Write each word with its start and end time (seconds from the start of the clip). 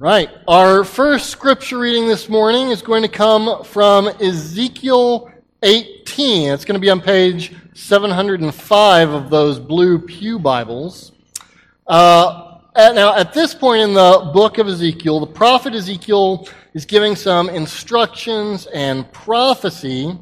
Right. 0.00 0.30
Our 0.46 0.84
first 0.84 1.28
scripture 1.28 1.80
reading 1.80 2.06
this 2.06 2.28
morning 2.28 2.70
is 2.70 2.82
going 2.82 3.02
to 3.02 3.08
come 3.08 3.64
from 3.64 4.06
Ezekiel 4.06 5.28
18. 5.64 6.52
It's 6.52 6.64
going 6.64 6.74
to 6.76 6.80
be 6.80 6.88
on 6.88 7.00
page 7.00 7.52
705 7.74 9.10
of 9.10 9.28
those 9.28 9.58
blue 9.58 9.98
Pew 9.98 10.38
Bibles. 10.38 11.10
Uh, 11.88 12.60
now, 12.76 13.16
at 13.16 13.32
this 13.32 13.56
point 13.56 13.82
in 13.82 13.92
the 13.92 14.30
book 14.32 14.58
of 14.58 14.68
Ezekiel, 14.68 15.18
the 15.18 15.26
prophet 15.26 15.74
Ezekiel 15.74 16.48
is 16.74 16.84
giving 16.84 17.16
some 17.16 17.48
instructions 17.48 18.66
and 18.66 19.12
prophecy 19.12 20.16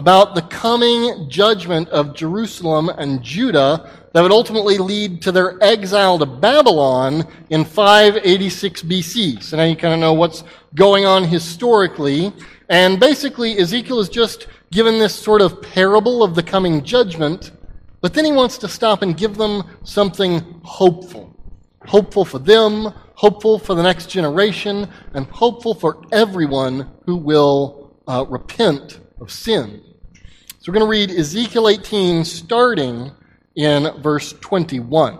about 0.00 0.34
the 0.34 0.40
coming 0.40 1.28
judgment 1.28 1.86
of 1.90 2.14
Jerusalem 2.14 2.88
and 2.88 3.22
Judah 3.22 3.90
that 4.14 4.22
would 4.22 4.32
ultimately 4.32 4.78
lead 4.78 5.20
to 5.20 5.30
their 5.30 5.62
exile 5.62 6.18
to 6.18 6.24
Babylon 6.24 7.26
in 7.50 7.66
586 7.66 8.82
BC. 8.84 9.42
So 9.42 9.58
now 9.58 9.64
you 9.64 9.76
kind 9.76 9.92
of 9.92 10.00
know 10.00 10.14
what's 10.14 10.42
going 10.74 11.04
on 11.04 11.24
historically. 11.24 12.32
And 12.70 12.98
basically, 12.98 13.58
Ezekiel 13.58 14.00
is 14.00 14.08
just 14.08 14.46
given 14.70 14.98
this 14.98 15.14
sort 15.14 15.42
of 15.42 15.60
parable 15.60 16.22
of 16.22 16.34
the 16.34 16.42
coming 16.42 16.82
judgment, 16.82 17.50
but 18.00 18.14
then 18.14 18.24
he 18.24 18.32
wants 18.32 18.56
to 18.56 18.68
stop 18.68 19.02
and 19.02 19.18
give 19.18 19.36
them 19.36 19.64
something 19.84 20.62
hopeful. 20.64 21.36
Hopeful 21.84 22.24
for 22.24 22.38
them, 22.38 22.90
hopeful 23.16 23.58
for 23.58 23.74
the 23.74 23.82
next 23.82 24.06
generation, 24.06 24.88
and 25.12 25.26
hopeful 25.26 25.74
for 25.74 26.02
everyone 26.10 26.90
who 27.04 27.16
will 27.16 27.94
uh, 28.08 28.24
repent 28.30 29.00
of 29.20 29.30
sin. 29.30 29.82
So 30.62 30.70
we're 30.70 30.78
going 30.80 30.92
to 30.92 31.14
read 31.14 31.18
Ezekiel 31.18 31.70
18 31.70 32.22
starting 32.22 33.12
in 33.56 33.90
verse 34.02 34.34
21. 34.42 35.18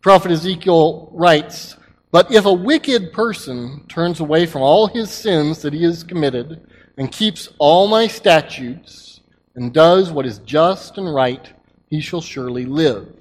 Prophet 0.00 0.30
Ezekiel 0.30 1.08
writes, 1.12 1.76
But 2.12 2.30
if 2.30 2.44
a 2.44 2.52
wicked 2.52 3.12
person 3.12 3.84
turns 3.88 4.20
away 4.20 4.46
from 4.46 4.62
all 4.62 4.86
his 4.86 5.10
sins 5.10 5.60
that 5.62 5.72
he 5.72 5.82
has 5.82 6.04
committed 6.04 6.70
and 6.96 7.10
keeps 7.10 7.48
all 7.58 7.88
my 7.88 8.06
statutes 8.06 9.22
and 9.56 9.74
does 9.74 10.12
what 10.12 10.24
is 10.24 10.38
just 10.38 10.98
and 10.98 11.12
right, 11.12 11.52
he 11.90 12.00
shall 12.00 12.20
surely 12.20 12.64
live. 12.64 13.12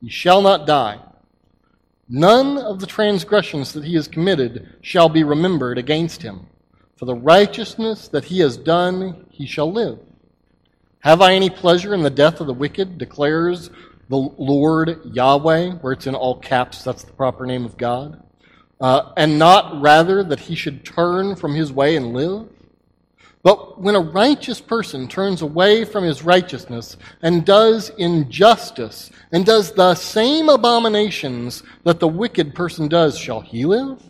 He 0.00 0.08
shall 0.08 0.42
not 0.42 0.66
die. 0.66 0.98
None 2.08 2.58
of 2.58 2.80
the 2.80 2.86
transgressions 2.86 3.72
that 3.74 3.84
he 3.84 3.94
has 3.94 4.08
committed 4.08 4.76
shall 4.80 5.08
be 5.08 5.22
remembered 5.22 5.78
against 5.78 6.20
him. 6.20 6.48
For 6.96 7.04
the 7.04 7.14
righteousness 7.14 8.08
that 8.08 8.24
he 8.24 8.40
has 8.40 8.56
done, 8.56 9.26
he 9.30 9.46
shall 9.46 9.70
live. 9.70 10.00
Have 11.02 11.20
I 11.20 11.34
any 11.34 11.50
pleasure 11.50 11.94
in 11.94 12.04
the 12.04 12.10
death 12.10 12.40
of 12.40 12.46
the 12.46 12.54
wicked, 12.54 12.96
declares 12.96 13.70
the 14.08 14.16
Lord 14.16 15.00
Yahweh, 15.04 15.72
where 15.80 15.94
it's 15.94 16.06
in 16.06 16.14
all 16.14 16.38
caps, 16.38 16.84
that's 16.84 17.02
the 17.02 17.12
proper 17.12 17.44
name 17.44 17.64
of 17.64 17.76
God, 17.76 18.22
uh, 18.80 19.10
and 19.16 19.36
not 19.36 19.80
rather 19.80 20.22
that 20.22 20.38
he 20.38 20.54
should 20.54 20.84
turn 20.84 21.34
from 21.34 21.56
his 21.56 21.72
way 21.72 21.96
and 21.96 22.12
live? 22.12 22.48
But 23.42 23.80
when 23.80 23.96
a 23.96 24.00
righteous 24.00 24.60
person 24.60 25.08
turns 25.08 25.42
away 25.42 25.84
from 25.84 26.04
his 26.04 26.22
righteousness 26.22 26.96
and 27.20 27.44
does 27.44 27.90
injustice 27.98 29.10
and 29.32 29.44
does 29.44 29.72
the 29.72 29.96
same 29.96 30.48
abominations 30.48 31.64
that 31.82 31.98
the 31.98 32.06
wicked 32.06 32.54
person 32.54 32.86
does, 32.86 33.18
shall 33.18 33.40
he 33.40 33.64
live? 33.64 34.00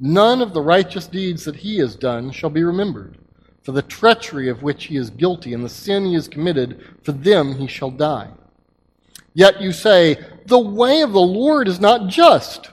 None 0.00 0.42
of 0.42 0.54
the 0.54 0.62
righteous 0.62 1.06
deeds 1.06 1.44
that 1.44 1.54
he 1.54 1.78
has 1.78 1.94
done 1.94 2.32
shall 2.32 2.50
be 2.50 2.64
remembered. 2.64 3.19
For 3.70 3.74
the 3.74 3.82
treachery 3.82 4.48
of 4.48 4.64
which 4.64 4.86
he 4.86 4.96
is 4.96 5.10
guilty 5.10 5.54
and 5.54 5.62
the 5.62 5.68
sin 5.68 6.04
he 6.04 6.14
has 6.14 6.26
committed, 6.26 6.84
for 7.04 7.12
them 7.12 7.54
he 7.54 7.68
shall 7.68 7.92
die. 7.92 8.28
Yet 9.32 9.60
you 9.60 9.70
say, 9.70 10.16
The 10.46 10.58
way 10.58 11.02
of 11.02 11.12
the 11.12 11.20
Lord 11.20 11.68
is 11.68 11.78
not 11.78 12.08
just. 12.08 12.72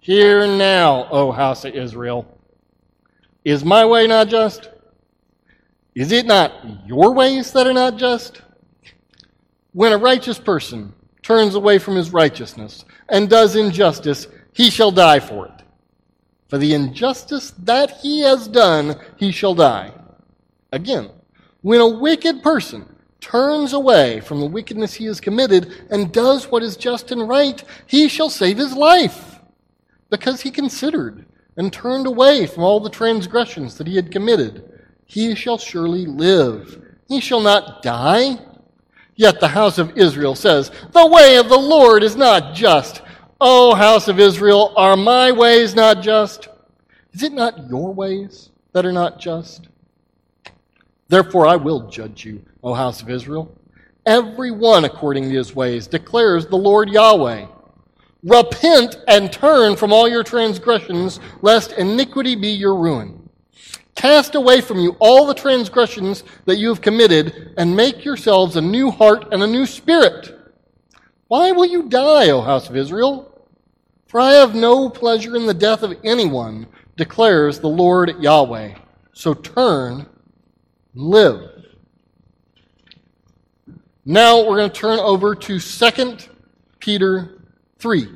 Hear 0.00 0.46
now, 0.46 1.08
O 1.10 1.32
house 1.32 1.64
of 1.64 1.74
Israel. 1.74 2.26
Is 3.42 3.64
my 3.64 3.86
way 3.86 4.06
not 4.06 4.28
just? 4.28 4.68
Is 5.94 6.12
it 6.12 6.26
not 6.26 6.52
your 6.84 7.14
ways 7.14 7.50
that 7.52 7.66
are 7.66 7.72
not 7.72 7.96
just? 7.96 8.42
When 9.72 9.94
a 9.94 9.96
righteous 9.96 10.38
person 10.38 10.92
turns 11.22 11.54
away 11.54 11.78
from 11.78 11.96
his 11.96 12.12
righteousness 12.12 12.84
and 13.08 13.30
does 13.30 13.56
injustice, 13.56 14.26
he 14.52 14.68
shall 14.68 14.90
die 14.90 15.20
for 15.20 15.46
it. 15.46 15.62
For 16.48 16.58
the 16.58 16.74
injustice 16.74 17.52
that 17.60 17.92
he 18.02 18.20
has 18.20 18.46
done, 18.46 19.00
he 19.16 19.32
shall 19.32 19.54
die. 19.54 19.94
Again, 20.74 21.08
when 21.62 21.80
a 21.80 21.86
wicked 21.86 22.42
person 22.42 22.84
turns 23.20 23.72
away 23.72 24.18
from 24.18 24.40
the 24.40 24.46
wickedness 24.46 24.92
he 24.92 25.04
has 25.04 25.20
committed 25.20 25.72
and 25.88 26.12
does 26.12 26.50
what 26.50 26.64
is 26.64 26.76
just 26.76 27.12
and 27.12 27.28
right, 27.28 27.62
he 27.86 28.08
shall 28.08 28.28
save 28.28 28.58
his 28.58 28.74
life, 28.74 29.38
because 30.10 30.40
he 30.40 30.50
considered 30.50 31.26
and 31.56 31.72
turned 31.72 32.08
away 32.08 32.48
from 32.48 32.64
all 32.64 32.80
the 32.80 32.90
transgressions 32.90 33.78
that 33.78 33.86
he 33.86 33.94
had 33.94 34.10
committed. 34.10 34.82
He 35.06 35.36
shall 35.36 35.58
surely 35.58 36.06
live. 36.06 36.82
He 37.06 37.20
shall 37.20 37.40
not 37.40 37.80
die. 37.84 38.40
Yet 39.14 39.38
the 39.38 39.46
house 39.46 39.78
of 39.78 39.96
Israel 39.96 40.34
says, 40.34 40.72
The 40.90 41.06
way 41.06 41.36
of 41.36 41.48
the 41.48 41.56
Lord 41.56 42.02
is 42.02 42.16
not 42.16 42.52
just. 42.52 43.00
O 43.40 43.76
house 43.76 44.08
of 44.08 44.18
Israel, 44.18 44.74
are 44.76 44.96
my 44.96 45.30
ways 45.30 45.76
not 45.76 46.02
just? 46.02 46.48
Is 47.12 47.22
it 47.22 47.32
not 47.32 47.70
your 47.70 47.94
ways 47.94 48.50
that 48.72 48.84
are 48.84 48.92
not 48.92 49.20
just? 49.20 49.68
Therefore, 51.14 51.46
I 51.46 51.54
will 51.54 51.86
judge 51.86 52.24
you, 52.24 52.44
O 52.64 52.74
house 52.74 53.00
of 53.00 53.08
Israel. 53.08 53.56
Every 54.04 54.50
one 54.50 54.84
according 54.84 55.22
to 55.22 55.36
his 55.36 55.54
ways 55.54 55.86
declares 55.86 56.44
the 56.44 56.56
Lord 56.56 56.90
Yahweh. 56.90 57.46
Repent 58.24 58.96
and 59.06 59.32
turn 59.32 59.76
from 59.76 59.92
all 59.92 60.08
your 60.08 60.24
transgressions, 60.24 61.20
lest 61.40 61.70
iniquity 61.70 62.34
be 62.34 62.48
your 62.48 62.74
ruin. 62.74 63.28
Cast 63.94 64.34
away 64.34 64.60
from 64.60 64.80
you 64.80 64.96
all 64.98 65.24
the 65.24 65.34
transgressions 65.34 66.24
that 66.46 66.56
you 66.56 66.68
have 66.70 66.80
committed, 66.80 67.54
and 67.58 67.76
make 67.76 68.04
yourselves 68.04 68.56
a 68.56 68.60
new 68.60 68.90
heart 68.90 69.28
and 69.30 69.40
a 69.40 69.46
new 69.46 69.66
spirit. 69.66 70.36
Why 71.28 71.52
will 71.52 71.66
you 71.66 71.88
die, 71.88 72.30
O 72.30 72.40
house 72.40 72.68
of 72.68 72.76
Israel? 72.76 73.48
For 74.08 74.18
I 74.18 74.32
have 74.32 74.56
no 74.56 74.90
pleasure 74.90 75.36
in 75.36 75.46
the 75.46 75.54
death 75.54 75.84
of 75.84 75.96
anyone, 76.02 76.66
declares 76.96 77.60
the 77.60 77.68
Lord 77.68 78.20
Yahweh. 78.20 78.74
So 79.12 79.32
turn 79.32 80.08
live. 80.94 81.50
Now 84.04 84.46
we're 84.46 84.56
going 84.56 84.70
to 84.70 84.76
turn 84.76 84.98
over 84.98 85.34
to 85.34 85.58
2 85.58 86.16
Peter 86.78 87.42
3. 87.78 88.08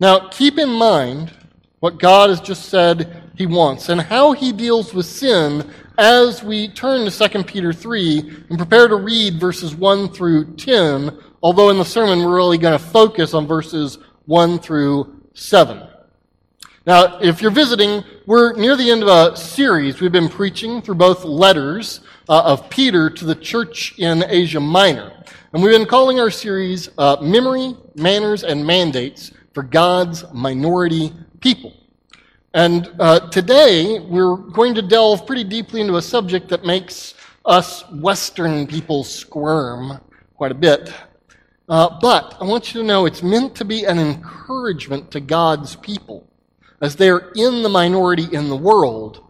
Now 0.00 0.28
keep 0.28 0.58
in 0.58 0.70
mind 0.70 1.32
what 1.80 1.98
God 1.98 2.30
has 2.30 2.40
just 2.40 2.66
said 2.68 3.30
he 3.36 3.46
wants 3.46 3.88
and 3.88 4.00
how 4.00 4.32
he 4.32 4.52
deals 4.52 4.94
with 4.94 5.06
sin 5.06 5.70
as 5.98 6.42
we 6.42 6.68
turn 6.68 7.08
to 7.08 7.28
2 7.28 7.44
Peter 7.44 7.72
3 7.72 8.18
and 8.48 8.58
prepare 8.58 8.88
to 8.88 8.96
read 8.96 9.38
verses 9.38 9.74
1 9.74 10.08
through 10.08 10.54
10, 10.56 11.18
although 11.42 11.70
in 11.70 11.78
the 11.78 11.84
sermon 11.84 12.24
we're 12.24 12.36
really 12.36 12.58
going 12.58 12.78
to 12.78 12.84
focus 12.84 13.34
on 13.34 13.46
verses 13.46 13.98
1 14.26 14.58
through 14.58 15.22
7. 15.34 15.91
Now, 16.84 17.20
if 17.20 17.40
you're 17.40 17.52
visiting, 17.52 18.02
we're 18.26 18.54
near 18.54 18.74
the 18.74 18.90
end 18.90 19.04
of 19.04 19.08
a 19.08 19.36
series. 19.36 20.00
We've 20.00 20.10
been 20.10 20.28
preaching 20.28 20.82
through 20.82 20.96
both 20.96 21.24
letters 21.24 22.00
uh, 22.28 22.42
of 22.42 22.68
Peter 22.70 23.08
to 23.08 23.24
the 23.24 23.36
church 23.36 23.96
in 24.00 24.24
Asia 24.26 24.58
Minor. 24.58 25.12
And 25.52 25.62
we've 25.62 25.70
been 25.70 25.86
calling 25.86 26.18
our 26.18 26.28
series 26.28 26.88
uh, 26.98 27.18
Memory, 27.22 27.76
Manners, 27.94 28.42
and 28.42 28.66
Mandates 28.66 29.30
for 29.54 29.62
God's 29.62 30.24
Minority 30.32 31.12
People. 31.38 31.72
And 32.52 32.90
uh, 32.98 33.30
today, 33.30 34.00
we're 34.00 34.34
going 34.34 34.74
to 34.74 34.82
delve 34.82 35.24
pretty 35.24 35.44
deeply 35.44 35.82
into 35.82 35.98
a 35.98 36.02
subject 36.02 36.48
that 36.48 36.64
makes 36.64 37.14
us 37.44 37.88
Western 37.92 38.66
people 38.66 39.04
squirm 39.04 40.00
quite 40.34 40.50
a 40.50 40.56
bit. 40.56 40.92
Uh, 41.68 41.96
but 42.00 42.36
I 42.40 42.44
want 42.44 42.74
you 42.74 42.80
to 42.80 42.86
know 42.86 43.06
it's 43.06 43.22
meant 43.22 43.54
to 43.54 43.64
be 43.64 43.84
an 43.84 44.00
encouragement 44.00 45.12
to 45.12 45.20
God's 45.20 45.76
people 45.76 46.26
as 46.82 46.96
they 46.96 47.08
are 47.08 47.32
in 47.36 47.62
the 47.62 47.68
minority 47.68 48.26
in 48.32 48.48
the 48.48 48.56
world, 48.56 49.24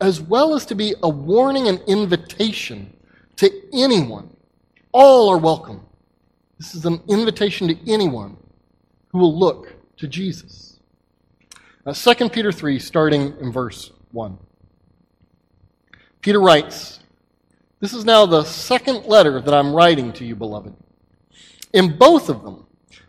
as 0.00 0.20
well 0.20 0.54
as 0.54 0.64
to 0.66 0.74
be 0.74 0.94
a 1.02 1.08
warning 1.08 1.68
and 1.68 1.78
invitation 1.86 2.92
to 3.36 3.50
anyone. 3.74 4.34
All 4.90 5.28
are 5.28 5.38
welcome. 5.38 5.82
This 6.58 6.74
is 6.74 6.86
an 6.86 7.02
invitation 7.08 7.68
to 7.68 7.92
anyone 7.92 8.38
who 9.12 9.18
will 9.18 9.38
look 9.38 9.74
to 9.98 10.08
Jesus. 10.08 10.80
Now, 11.84 11.92
2 11.92 12.30
Peter 12.30 12.50
3, 12.50 12.78
starting 12.78 13.34
in 13.38 13.52
verse 13.52 13.92
1. 14.12 14.38
Peter 16.22 16.40
writes, 16.40 17.00
This 17.80 17.92
is 17.92 18.06
now 18.06 18.24
the 18.24 18.44
second 18.44 19.04
letter 19.04 19.42
that 19.42 19.52
I'm 19.52 19.74
writing 19.74 20.10
to 20.14 20.24
you, 20.24 20.34
beloved. 20.34 20.74
In 21.74 21.98
both 21.98 22.30
of 22.30 22.42
them, 22.42 22.64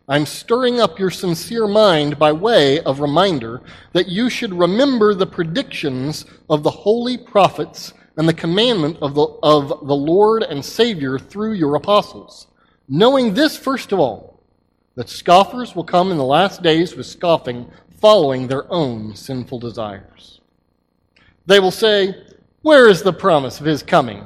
I'm 0.08 0.28
stirring 0.28 0.80
up 0.80 1.00
your 1.00 1.10
sincere 1.10 1.68
mind 1.68 2.20
by 2.20 2.32
way 2.32 2.80
of 2.82 3.00
reminder 3.00 3.64
that 3.94 4.08
you 4.08 4.30
should 4.30 4.54
remember 4.54 5.16
the 5.16 5.26
predictions 5.26 6.26
of 6.48 6.62
the 6.62 6.70
holy 6.70 7.18
prophets 7.18 7.94
and 8.16 8.30
the 8.30 8.34
commandment 8.34 8.98
of 9.02 9.16
the, 9.16 9.24
of 9.42 9.88
the 9.88 9.96
Lord 9.96 10.44
and 10.44 10.64
Savior 10.64 11.18
through 11.18 11.54
your 11.54 11.76
apostles. 11.76 12.48
Knowing 12.88 13.34
this, 13.34 13.58
first 13.58 13.92
of 13.92 14.00
all, 14.00 14.40
that 14.94 15.10
scoffers 15.10 15.76
will 15.76 15.84
come 15.84 16.12
in 16.12 16.18
the 16.18 16.24
last 16.24 16.62
days 16.62 16.96
with 16.96 17.08
scoffing, 17.08 17.70
following 18.00 18.48
their 18.48 18.72
own 18.72 19.16
sinful 19.16 19.60
desires. 19.60 20.40
They 21.48 21.60
will 21.60 21.72
say, 21.72 22.28
Where 22.62 22.88
is 22.88 23.02
the 23.02 23.12
promise 23.12 23.60
of 23.60 23.66
his 23.66 23.82
coming? 23.82 24.26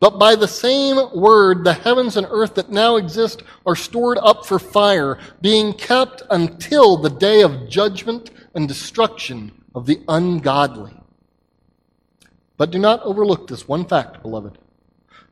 But 0.00 0.18
by 0.18 0.36
the 0.36 0.46
same 0.46 0.96
word, 1.12 1.64
the 1.64 1.72
heavens 1.72 2.16
and 2.16 2.26
earth 2.30 2.54
that 2.54 2.70
now 2.70 2.96
exist 2.96 3.42
are 3.66 3.74
stored 3.74 4.18
up 4.18 4.46
for 4.46 4.58
fire, 4.58 5.18
being 5.40 5.72
kept 5.72 6.22
until 6.30 6.96
the 6.96 7.10
day 7.10 7.42
of 7.42 7.68
judgment 7.68 8.30
and 8.54 8.68
destruction 8.68 9.50
of 9.74 9.86
the 9.86 10.00
ungodly. 10.06 10.92
But 12.56 12.70
do 12.70 12.78
not 12.78 13.02
overlook 13.02 13.48
this 13.48 13.66
one 13.66 13.84
fact, 13.84 14.22
beloved, 14.22 14.58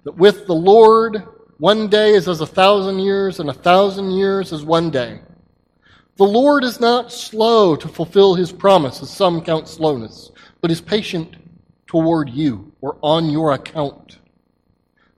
that 0.05 0.17
with 0.17 0.47
the 0.47 0.55
Lord, 0.55 1.23
one 1.59 1.89
day 1.89 2.15
is 2.15 2.29
as 2.29 2.41
a 2.41 2.47
thousand 2.47 2.99
years, 2.99 3.39
and 3.39 3.49
a 3.49 3.55
thousand 3.55 4.11
years 4.11 4.53
as 4.53 4.65
one 4.65 4.91
day. 4.91 5.21
The 6.17 6.25
Lord 6.25 6.65
is 6.65 6.81
not 6.81 7.13
slow 7.13 7.77
to 7.77 7.89
fulfill 7.89 8.35
his 8.35 8.51
promise, 8.51 9.01
as 9.01 9.11
some 9.11 9.43
count 9.43 9.69
slowness, 9.69 10.33
but 10.61 10.71
is 10.71 10.81
patient 10.81 11.37
toward 11.87 12.31
you 12.31 12.73
or 12.81 12.99
on 13.01 13.31
your 13.31 13.53
account 13.53 14.19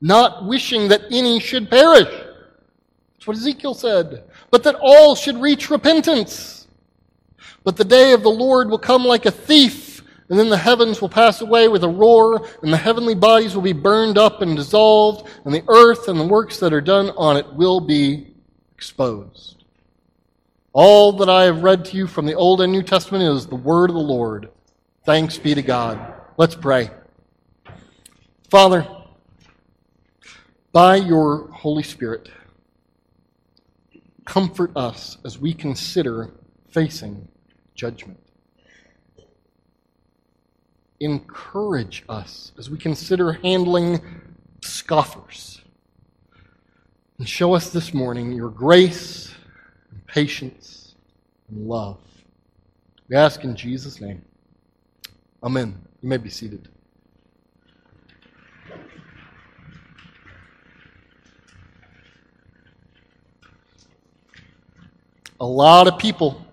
not 0.01 0.47
wishing 0.47 0.89
that 0.89 1.03
any 1.11 1.41
should 1.41 1.71
perish. 1.71 2.09
That's 2.09 3.27
what 3.27 3.37
Ezekiel 3.37 3.75
said. 3.75 4.25
But 4.51 4.63
that 4.63 4.77
all 4.81 5.15
should 5.15 5.41
reach 5.41 5.71
repentance. 5.71 6.67
But 7.65 7.77
the 7.77 7.85
day 7.85 8.13
of 8.13 8.23
the 8.23 8.31
Lord 8.31 8.71
will 8.71 8.79
come 8.79 9.05
like 9.05 9.27
a 9.27 9.31
thief, 9.31 10.03
and 10.29 10.39
then 10.39 10.49
the 10.49 10.57
heavens 10.57 11.01
will 11.01 11.09
pass 11.09 11.41
away 11.41 11.69
with 11.69 11.85
a 11.85 11.89
roar, 11.89 12.47
and 12.63 12.73
the 12.73 12.77
heavenly 12.77 13.15
bodies 13.15 13.55
will 13.55 13.63
be 13.63 13.73
burned 13.73 14.17
up 14.17 14.41
and 14.41 14.57
dissolved, 14.57 15.29
and 15.45 15.53
the 15.53 15.65
earth 15.69 16.09
and 16.09 16.19
the 16.19 16.27
works 16.27 16.59
that 16.61 16.73
are 16.73 16.81
done 16.81 17.11
on 17.17 17.37
it 17.37 17.53
will 17.55 17.81
be 17.81 18.35
exposed. 18.75 19.65
All 20.73 21.13
that 21.15 21.29
I 21.29 21.45
have 21.45 21.63
read 21.65 21.85
to 21.87 21.97
you 21.97 22.07
from 22.07 22.27
the 22.27 22.35
Old 22.35 22.61
and 22.61 22.73
New 22.73 22.83
Testament 22.83 23.25
is 23.25 23.47
the 23.47 23.57
word 23.57 23.91
of 23.91 23.97
the 23.97 24.03
Lord. 24.03 24.51
Thanks 25.05 25.37
be 25.37 25.55
to 25.55 25.63
God. 25.63 26.15
Let's 26.37 26.55
pray. 26.55 26.91
Father, 28.49 28.87
by 30.73 30.97
your 30.97 31.49
Holy 31.51 31.83
Spirit, 31.83 32.29
comfort 34.25 34.71
us 34.77 35.19
as 35.25 35.39
we 35.39 35.55
consider 35.55 36.31
facing 36.69 37.27
judgment. 37.75 38.19
Encourage 41.01 42.05
us 42.09 42.53
as 42.59 42.69
we 42.69 42.77
consider 42.77 43.33
handling 43.33 44.01
scoffers. 44.63 45.63
And 47.19 47.29
show 47.29 47.55
us 47.55 47.71
this 47.71 47.95
morning 47.95 48.33
your 48.33 48.51
grace 48.51 49.35
and 49.91 50.07
patience 50.07 50.95
and 51.49 51.67
love. 51.67 51.99
We 53.09 53.17
ask 53.17 53.43
in 53.45 53.57
Jesus' 53.57 54.01
name. 54.01 54.23
Amen. 55.43 55.81
You 56.03 56.09
may 56.09 56.17
be 56.19 56.31
seated. 56.31 56.69
A 65.41 65.47
lot 65.47 65.87
of 65.87 65.99
people 65.99 66.45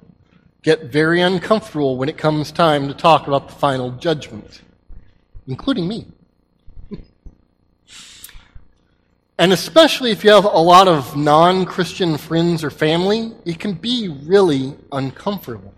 get 0.62 0.86
very 0.86 1.22
uncomfortable 1.22 1.98
when 1.98 2.10
it 2.10 2.18
comes 2.18 2.52
time 2.52 2.88
to 2.88 2.94
talk 2.94 3.28
about 3.28 3.48
the 3.48 3.56
final 3.56 3.92
judgment, 3.92 4.62
including 5.48 5.88
me. 5.88 6.08
and 9.38 9.54
especially 9.54 10.12
if 10.12 10.24
you 10.24 10.32
have 10.32 10.46
a 10.46 10.48
lot 10.48 10.88
of 10.88 11.16
non 11.16 11.66
Christian 11.66 12.18
friends 12.18 12.64
or 12.64 12.70
family, 12.70 13.34
it 13.46 13.60
can 13.60 13.74
be 13.74 14.08
really 14.24 14.76
uncomfortable. 14.92 15.74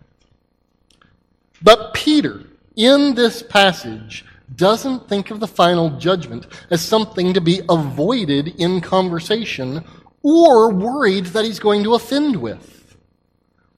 But 1.62 1.94
Peter, 1.94 2.44
in 2.76 3.16
this 3.16 3.42
passage, 3.42 4.26
doesn't 4.56 5.10
think 5.10 5.32
of 5.32 5.40
the 5.40 5.48
final 5.48 5.98
judgment 5.98 6.48
as 6.70 6.82
something 6.82 7.34
to 7.34 7.42
be 7.42 7.62
avoided 7.70 8.60
in 8.60 8.80
conversation 8.80 9.84
or 10.24 10.72
worried 10.72 11.26
that 11.28 11.46
he's 11.46 11.60
going 11.60 11.84
to 11.84 11.96
offend 11.96 12.36
with. 12.36 12.77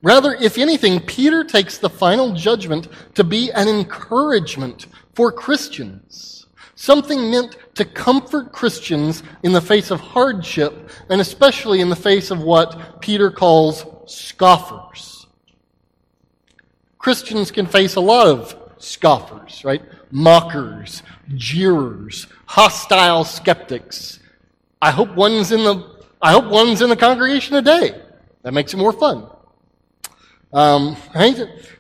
Rather, 0.02 0.34
if 0.34 0.58
anything, 0.58 1.00
Peter 1.02 1.44
takes 1.44 1.78
the 1.78 1.90
final 1.90 2.34
judgment 2.34 2.88
to 3.16 3.24
be 3.24 3.52
an 3.52 3.68
encouragement 3.68 4.88
for 5.14 5.32
Christians. 5.32 6.48
Something 6.76 7.30
meant 7.30 7.58
to 7.76 7.84
comfort 7.84 8.54
Christians 8.54 9.22
in 9.44 9.52
the 9.52 9.60
face 9.60 9.92
of 9.92 10.00
hardship, 10.00 10.90
and 11.10 11.20
especially 11.20 11.82
in 11.82 11.90
the 11.90 11.96
face 11.96 12.32
of 12.32 12.42
what 12.42 13.02
Peter 13.02 13.30
calls 13.30 13.86
scoffers. 14.06 15.28
Christians 16.98 17.52
can 17.52 17.66
face 17.66 17.96
a 17.96 18.02
lot 18.02 18.28
of 18.28 18.56
scoffers, 18.78 19.66
right? 19.66 19.82
Mockers, 20.12 21.04
jeerers, 21.36 22.28
hostile 22.46 23.26
skeptics. 23.26 24.20
I 24.82 24.92
hope 24.92 25.14
one's 25.16 25.52
in 25.52 25.64
the 25.64 26.00
I 26.22 26.32
hope 26.32 26.46
one's 26.46 26.82
in 26.82 26.90
the 26.90 26.98
congregation 26.98 27.56
today. 27.56 28.02
That 28.44 28.54
makes 28.54 28.74
it 28.74 28.78
more 28.78 28.94
fun. 28.94 29.28
Um, 30.52 30.96
right? 31.14 31.40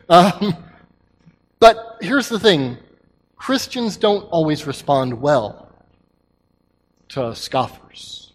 Um, 0.09 0.55
but 1.59 1.97
here's 2.01 2.29
the 2.29 2.39
thing 2.39 2.77
Christians 3.35 3.97
don't 3.97 4.23
always 4.25 4.67
respond 4.67 5.19
well 5.19 5.69
to 7.09 7.35
scoffers. 7.35 8.33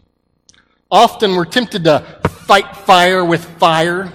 Often 0.91 1.35
we're 1.35 1.45
tempted 1.45 1.83
to 1.85 1.99
fight 2.29 2.75
fire 2.75 3.23
with 3.23 3.43
fire, 3.57 4.11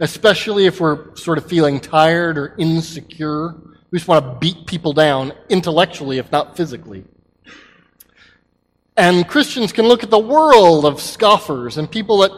especially 0.00 0.66
if 0.66 0.80
we're 0.80 1.14
sort 1.16 1.38
of 1.38 1.46
feeling 1.46 1.80
tired 1.80 2.38
or 2.38 2.54
insecure. 2.58 3.54
We 3.90 3.98
just 3.98 4.08
want 4.08 4.24
to 4.24 4.38
beat 4.38 4.66
people 4.66 4.92
down 4.92 5.32
intellectually, 5.48 6.18
if 6.18 6.30
not 6.30 6.56
physically. 6.56 7.04
And 8.96 9.26
Christians 9.26 9.72
can 9.72 9.86
look 9.86 10.04
at 10.04 10.10
the 10.10 10.18
world 10.18 10.84
of 10.84 11.00
scoffers 11.00 11.78
and 11.78 11.90
people 11.90 12.18
that 12.18 12.32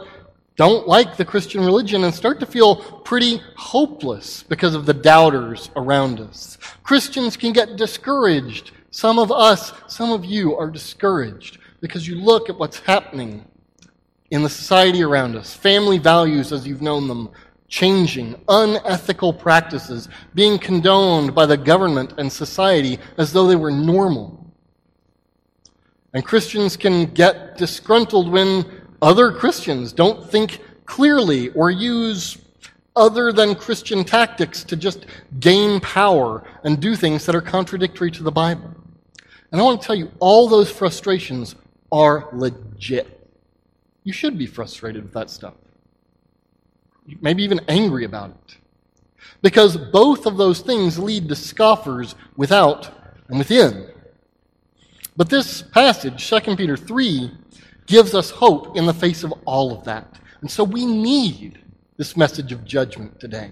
don't 0.57 0.87
like 0.87 1.15
the 1.15 1.25
Christian 1.25 1.63
religion 1.63 2.03
and 2.03 2.13
start 2.13 2.39
to 2.39 2.47
feel 2.47 2.75
pretty 2.75 3.41
hopeless 3.55 4.41
because 4.43 4.73
of 4.73 4.87
the 4.87 4.93
doubters 4.93 5.69
around 5.75 6.19
us. 6.19 6.57
Christians 6.83 7.37
can 7.37 7.53
get 7.53 7.77
discouraged. 7.77 8.71
Some 8.89 9.19
of 9.19 9.31
us, 9.31 9.71
some 9.87 10.11
of 10.11 10.25
you 10.25 10.55
are 10.55 10.71
discouraged 10.71 11.59
because 11.79 12.07
you 12.07 12.15
look 12.15 12.49
at 12.49 12.57
what's 12.57 12.79
happening 12.79 13.45
in 14.31 14.41
the 14.41 14.49
society 14.49 15.03
around 15.03 15.35
us. 15.35 15.53
Family 15.53 15.99
values 15.99 16.51
as 16.51 16.67
you've 16.67 16.81
known 16.81 17.07
them 17.07 17.29
changing, 17.67 18.35
unethical 18.47 19.33
practices 19.33 20.09
being 20.33 20.57
condoned 20.57 21.35
by 21.35 21.45
the 21.45 21.57
government 21.57 22.13
and 22.17 22.31
society 22.31 22.97
as 23.17 23.31
though 23.31 23.47
they 23.47 23.55
were 23.55 23.71
normal. 23.71 24.43
And 26.13 26.25
Christians 26.25 26.77
can 26.77 27.05
get 27.05 27.57
disgruntled 27.57 28.31
when 28.31 28.76
other 29.01 29.31
Christians 29.31 29.93
don't 29.93 30.29
think 30.29 30.61
clearly 30.85 31.49
or 31.49 31.69
use 31.71 32.37
other 32.95 33.31
than 33.31 33.53
Christian 33.53 34.03
tactics 34.03 34.63
to 34.63 34.75
just 34.75 35.05
gain 35.39 35.79
power 35.79 36.43
and 36.63 36.81
do 36.81 36.95
things 36.95 37.25
that 37.25 37.35
are 37.35 37.41
contradictory 37.41 38.09
to 38.11 38.23
the 38.23 38.31
Bible. 38.31 38.73
And 39.51 39.61
I 39.61 39.63
want 39.63 39.79
to 39.79 39.87
tell 39.87 39.95
you, 39.95 40.11
all 40.19 40.49
those 40.49 40.71
frustrations 40.71 41.55
are 41.91 42.27
legit. 42.33 43.29
You 44.03 44.13
should 44.13 44.37
be 44.37 44.47
frustrated 44.47 45.03
with 45.03 45.13
that 45.13 45.29
stuff. 45.29 45.53
Maybe 47.21 47.43
even 47.43 47.61
angry 47.67 48.03
about 48.03 48.31
it. 48.31 48.57
Because 49.41 49.77
both 49.77 50.25
of 50.25 50.37
those 50.37 50.61
things 50.61 50.97
lead 50.97 51.29
to 51.29 51.35
scoffers 51.35 52.15
without 52.35 52.89
and 53.29 53.37
within. 53.37 53.89
But 55.15 55.29
this 55.29 55.61
passage, 55.61 56.27
2 56.29 56.55
Peter 56.55 56.75
3, 56.75 57.31
gives 57.87 58.13
us 58.13 58.29
hope 58.29 58.77
in 58.77 58.85
the 58.85 58.93
face 58.93 59.23
of 59.23 59.33
all 59.45 59.75
of 59.75 59.83
that. 59.85 60.19
And 60.41 60.51
so 60.51 60.63
we 60.63 60.85
need 60.85 61.59
this 61.97 62.15
message 62.15 62.51
of 62.51 62.63
judgment 62.63 63.19
today. 63.19 63.51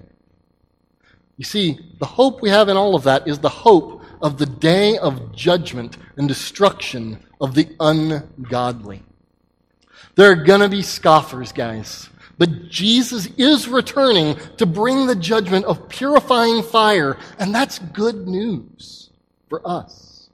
You 1.37 1.45
see, 1.45 1.79
the 1.99 2.05
hope 2.05 2.41
we 2.41 2.49
have 2.49 2.69
in 2.69 2.77
all 2.77 2.95
of 2.95 3.03
that 3.03 3.27
is 3.27 3.39
the 3.39 3.49
hope 3.49 4.03
of 4.21 4.37
the 4.37 4.45
day 4.45 4.97
of 4.99 5.35
judgment 5.35 5.97
and 6.17 6.27
destruction 6.27 7.19
of 7.41 7.55
the 7.55 7.67
ungodly. 7.79 9.03
There 10.15 10.31
are 10.31 10.35
going 10.35 10.61
to 10.61 10.69
be 10.69 10.81
scoffers, 10.81 11.51
guys. 11.51 12.09
But 12.37 12.69
Jesus 12.69 13.27
is 13.37 13.67
returning 13.67 14.37
to 14.57 14.65
bring 14.65 15.07
the 15.07 15.15
judgment 15.15 15.65
of 15.65 15.89
purifying 15.89 16.63
fire, 16.63 17.17
and 17.39 17.55
that's 17.55 17.79
good 17.79 18.27
news. 18.27 19.09
for 19.49 19.61
us. 19.67 20.29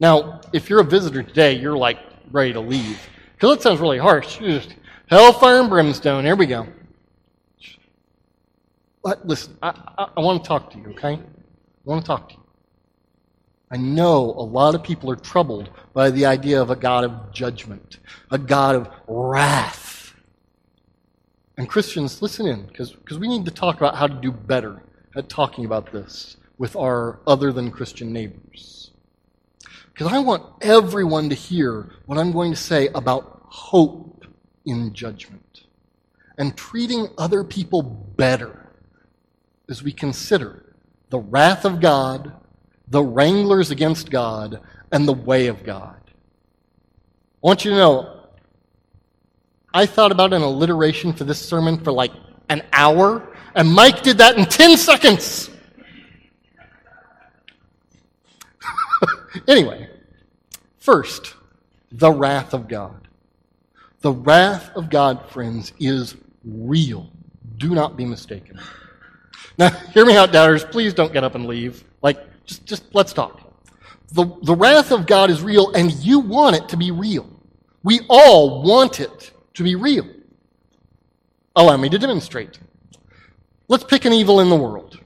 Now, 0.00 0.40
if 0.52 0.68
you're 0.68 0.80
a 0.80 0.84
visitor 0.84 1.22
today, 1.22 1.54
you're 1.54 1.76
like 1.76 1.98
ready 2.32 2.52
to 2.52 2.60
leave. 2.60 3.00
Because 3.34 3.56
that 3.56 3.62
sounds 3.62 3.80
really 3.80 3.98
harsh. 3.98 4.38
Just 4.38 4.74
hellfire 5.08 5.60
and 5.60 5.68
brimstone. 5.68 6.24
Here 6.24 6.36
we 6.36 6.46
go. 6.46 6.66
But 9.02 9.26
listen, 9.26 9.56
I, 9.62 9.70
I, 9.98 10.08
I 10.16 10.20
want 10.20 10.42
to 10.42 10.48
talk 10.48 10.70
to 10.72 10.78
you, 10.78 10.90
okay? 10.90 11.14
I 11.14 11.20
want 11.84 12.04
to 12.04 12.06
talk 12.06 12.28
to 12.28 12.34
you. 12.34 12.40
I 13.70 13.76
know 13.78 14.34
a 14.36 14.44
lot 14.44 14.74
of 14.74 14.82
people 14.82 15.10
are 15.10 15.16
troubled 15.16 15.70
by 15.94 16.10
the 16.10 16.26
idea 16.26 16.60
of 16.60 16.70
a 16.70 16.76
God 16.76 17.04
of 17.04 17.32
judgment, 17.32 17.98
a 18.30 18.38
God 18.38 18.76
of 18.76 18.90
wrath. 19.08 20.14
And 21.56 21.68
Christians, 21.68 22.20
listen 22.20 22.46
in, 22.46 22.66
because 22.66 23.18
we 23.18 23.28
need 23.28 23.44
to 23.46 23.50
talk 23.50 23.76
about 23.76 23.96
how 23.96 24.06
to 24.06 24.14
do 24.14 24.30
better 24.30 24.82
at 25.16 25.28
talking 25.28 25.64
about 25.64 25.90
this 25.92 26.36
with 26.58 26.76
our 26.76 27.20
other 27.26 27.52
than 27.52 27.70
Christian 27.70 28.12
neighbors. 28.12 28.81
Because 29.92 30.12
I 30.12 30.18
want 30.18 30.44
everyone 30.62 31.28
to 31.28 31.34
hear 31.34 31.90
what 32.06 32.18
I'm 32.18 32.32
going 32.32 32.50
to 32.52 32.56
say 32.56 32.88
about 32.88 33.42
hope 33.46 34.26
in 34.64 34.94
judgment 34.94 35.64
and 36.38 36.56
treating 36.56 37.08
other 37.18 37.44
people 37.44 37.82
better 37.82 38.72
as 39.68 39.82
we 39.82 39.92
consider 39.92 40.74
the 41.10 41.18
wrath 41.18 41.64
of 41.64 41.80
God 41.80 42.32
the 42.92 43.02
wranglers 43.02 43.70
against 43.70 44.10
God, 44.10 44.60
and 44.92 45.08
the 45.08 45.14
way 45.14 45.46
of 45.46 45.64
God. 45.64 45.96
I 46.06 46.10
want 47.40 47.64
you 47.64 47.70
to 47.70 47.76
know, 47.78 48.26
I 49.72 49.86
thought 49.86 50.12
about 50.12 50.34
an 50.34 50.42
alliteration 50.42 51.14
for 51.14 51.24
this 51.24 51.40
sermon 51.40 51.82
for 51.82 51.90
like 51.90 52.12
an 52.50 52.62
hour, 52.74 53.34
and 53.54 53.72
Mike 53.72 54.02
did 54.02 54.18
that 54.18 54.36
in 54.36 54.44
10 54.44 54.76
seconds. 54.76 55.48
Anyway, 59.48 59.88
first, 60.78 61.34
the 61.90 62.10
wrath 62.10 62.54
of 62.54 62.68
God. 62.68 63.08
The 64.00 64.12
wrath 64.12 64.70
of 64.74 64.90
God, 64.90 65.28
friends, 65.30 65.72
is 65.78 66.16
real. 66.44 67.08
Do 67.58 67.74
not 67.74 67.96
be 67.96 68.04
mistaken. 68.04 68.58
Now, 69.58 69.68
hear 69.94 70.04
me 70.04 70.16
out, 70.16 70.32
doubters. 70.32 70.64
Please 70.64 70.94
don't 70.94 71.12
get 71.12 71.24
up 71.24 71.34
and 71.34 71.46
leave. 71.46 71.84
Like, 72.02 72.18
just, 72.44 72.64
just 72.66 72.94
let's 72.94 73.12
talk. 73.12 73.40
The, 74.12 74.26
the 74.42 74.54
wrath 74.54 74.90
of 74.90 75.06
God 75.06 75.30
is 75.30 75.42
real, 75.42 75.72
and 75.72 75.92
you 75.92 76.18
want 76.18 76.56
it 76.56 76.68
to 76.70 76.76
be 76.76 76.90
real. 76.90 77.28
We 77.82 78.00
all 78.08 78.62
want 78.62 79.00
it 79.00 79.32
to 79.54 79.62
be 79.62 79.74
real. 79.74 80.06
Allow 81.56 81.76
me 81.76 81.88
to 81.88 81.98
demonstrate. 81.98 82.58
Let's 83.68 83.84
pick 83.84 84.04
an 84.04 84.12
evil 84.12 84.40
in 84.40 84.48
the 84.48 84.56
world. 84.56 84.98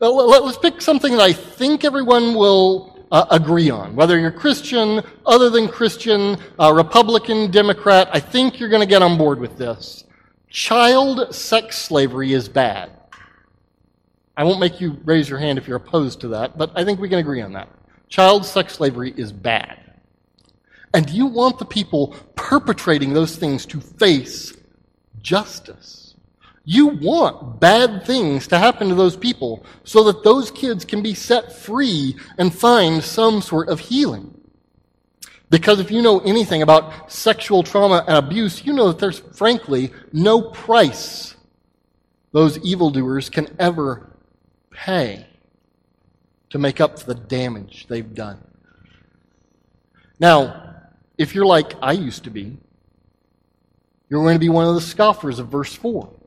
Let's 0.00 0.58
pick 0.58 0.80
something 0.80 1.12
that 1.12 1.22
I 1.22 1.32
think 1.32 1.84
everyone 1.84 2.34
will 2.34 2.97
uh, 3.10 3.26
agree 3.30 3.70
on. 3.70 3.94
Whether 3.96 4.18
you're 4.18 4.30
Christian, 4.30 5.02
other 5.26 5.50
than 5.50 5.68
Christian, 5.68 6.36
uh, 6.60 6.72
Republican, 6.72 7.50
Democrat, 7.50 8.08
I 8.12 8.20
think 8.20 8.60
you're 8.60 8.68
going 8.68 8.82
to 8.82 8.86
get 8.86 9.02
on 9.02 9.16
board 9.16 9.40
with 9.40 9.56
this. 9.56 10.04
Child 10.50 11.34
sex 11.34 11.78
slavery 11.78 12.32
is 12.32 12.48
bad. 12.48 12.90
I 14.36 14.44
won't 14.44 14.60
make 14.60 14.80
you 14.80 14.98
raise 15.04 15.28
your 15.28 15.38
hand 15.38 15.58
if 15.58 15.66
you're 15.66 15.78
opposed 15.78 16.20
to 16.20 16.28
that, 16.28 16.56
but 16.56 16.70
I 16.74 16.84
think 16.84 17.00
we 17.00 17.08
can 17.08 17.18
agree 17.18 17.42
on 17.42 17.52
that. 17.54 17.68
Child 18.08 18.46
sex 18.46 18.74
slavery 18.74 19.12
is 19.16 19.32
bad. 19.32 19.78
And 20.94 21.10
you 21.10 21.26
want 21.26 21.58
the 21.58 21.64
people 21.64 22.14
perpetrating 22.34 23.12
those 23.12 23.36
things 23.36 23.66
to 23.66 23.80
face 23.80 24.54
justice. 25.20 26.07
You 26.70 26.88
want 26.88 27.60
bad 27.60 28.04
things 28.04 28.46
to 28.48 28.58
happen 28.58 28.90
to 28.90 28.94
those 28.94 29.16
people 29.16 29.64
so 29.84 30.04
that 30.04 30.22
those 30.22 30.50
kids 30.50 30.84
can 30.84 31.02
be 31.02 31.14
set 31.14 31.50
free 31.50 32.14
and 32.36 32.54
find 32.54 33.02
some 33.02 33.40
sort 33.40 33.70
of 33.70 33.80
healing. 33.80 34.38
Because 35.48 35.80
if 35.80 35.90
you 35.90 36.02
know 36.02 36.18
anything 36.18 36.60
about 36.60 37.10
sexual 37.10 37.62
trauma 37.62 38.04
and 38.06 38.18
abuse, 38.18 38.66
you 38.66 38.74
know 38.74 38.88
that 38.88 38.98
there's 38.98 39.20
frankly 39.20 39.94
no 40.12 40.42
price 40.42 41.36
those 42.32 42.58
evildoers 42.58 43.30
can 43.30 43.48
ever 43.58 44.14
pay 44.70 45.26
to 46.50 46.58
make 46.58 46.82
up 46.82 46.98
for 46.98 47.06
the 47.06 47.14
damage 47.14 47.86
they've 47.88 48.14
done. 48.14 48.44
Now, 50.20 50.74
if 51.16 51.34
you're 51.34 51.46
like 51.46 51.72
I 51.80 51.92
used 51.92 52.24
to 52.24 52.30
be, 52.30 52.58
you're 54.10 54.22
going 54.22 54.34
to 54.34 54.38
be 54.38 54.50
one 54.50 54.68
of 54.68 54.74
the 54.74 54.82
scoffers 54.82 55.38
of 55.38 55.48
verse 55.48 55.74
4. 55.74 56.17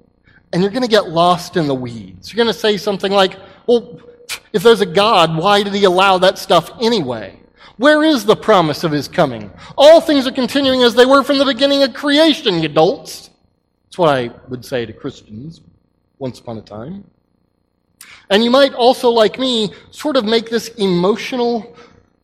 And 0.53 0.61
you're 0.61 0.71
going 0.71 0.83
to 0.83 0.89
get 0.89 1.09
lost 1.09 1.55
in 1.57 1.67
the 1.67 1.75
weeds. 1.75 2.31
You're 2.31 2.43
going 2.43 2.53
to 2.53 2.59
say 2.59 2.77
something 2.77 3.11
like, 3.11 3.39
well, 3.67 3.99
if 4.53 4.63
there's 4.63 4.81
a 4.81 4.85
God, 4.85 5.37
why 5.37 5.63
did 5.63 5.73
he 5.73 5.85
allow 5.85 6.17
that 6.17 6.37
stuff 6.37 6.69
anyway? 6.81 7.39
Where 7.77 8.03
is 8.03 8.25
the 8.25 8.35
promise 8.35 8.83
of 8.83 8.91
his 8.91 9.07
coming? 9.07 9.51
All 9.77 10.01
things 10.01 10.27
are 10.27 10.31
continuing 10.31 10.83
as 10.83 10.93
they 10.93 11.05
were 11.05 11.23
from 11.23 11.37
the 11.37 11.45
beginning 11.45 11.83
of 11.83 11.93
creation, 11.93 12.61
you 12.61 12.69
dolts. 12.69 13.29
That's 13.85 13.97
what 13.97 14.15
I 14.15 14.29
would 14.49 14.63
say 14.63 14.85
to 14.85 14.93
Christians 14.93 15.61
once 16.19 16.39
upon 16.39 16.57
a 16.57 16.61
time. 16.61 17.05
And 18.29 18.43
you 18.43 18.51
might 18.51 18.73
also, 18.73 19.09
like 19.09 19.39
me, 19.39 19.73
sort 19.89 20.15
of 20.15 20.25
make 20.25 20.49
this 20.49 20.69
emotional 20.75 21.75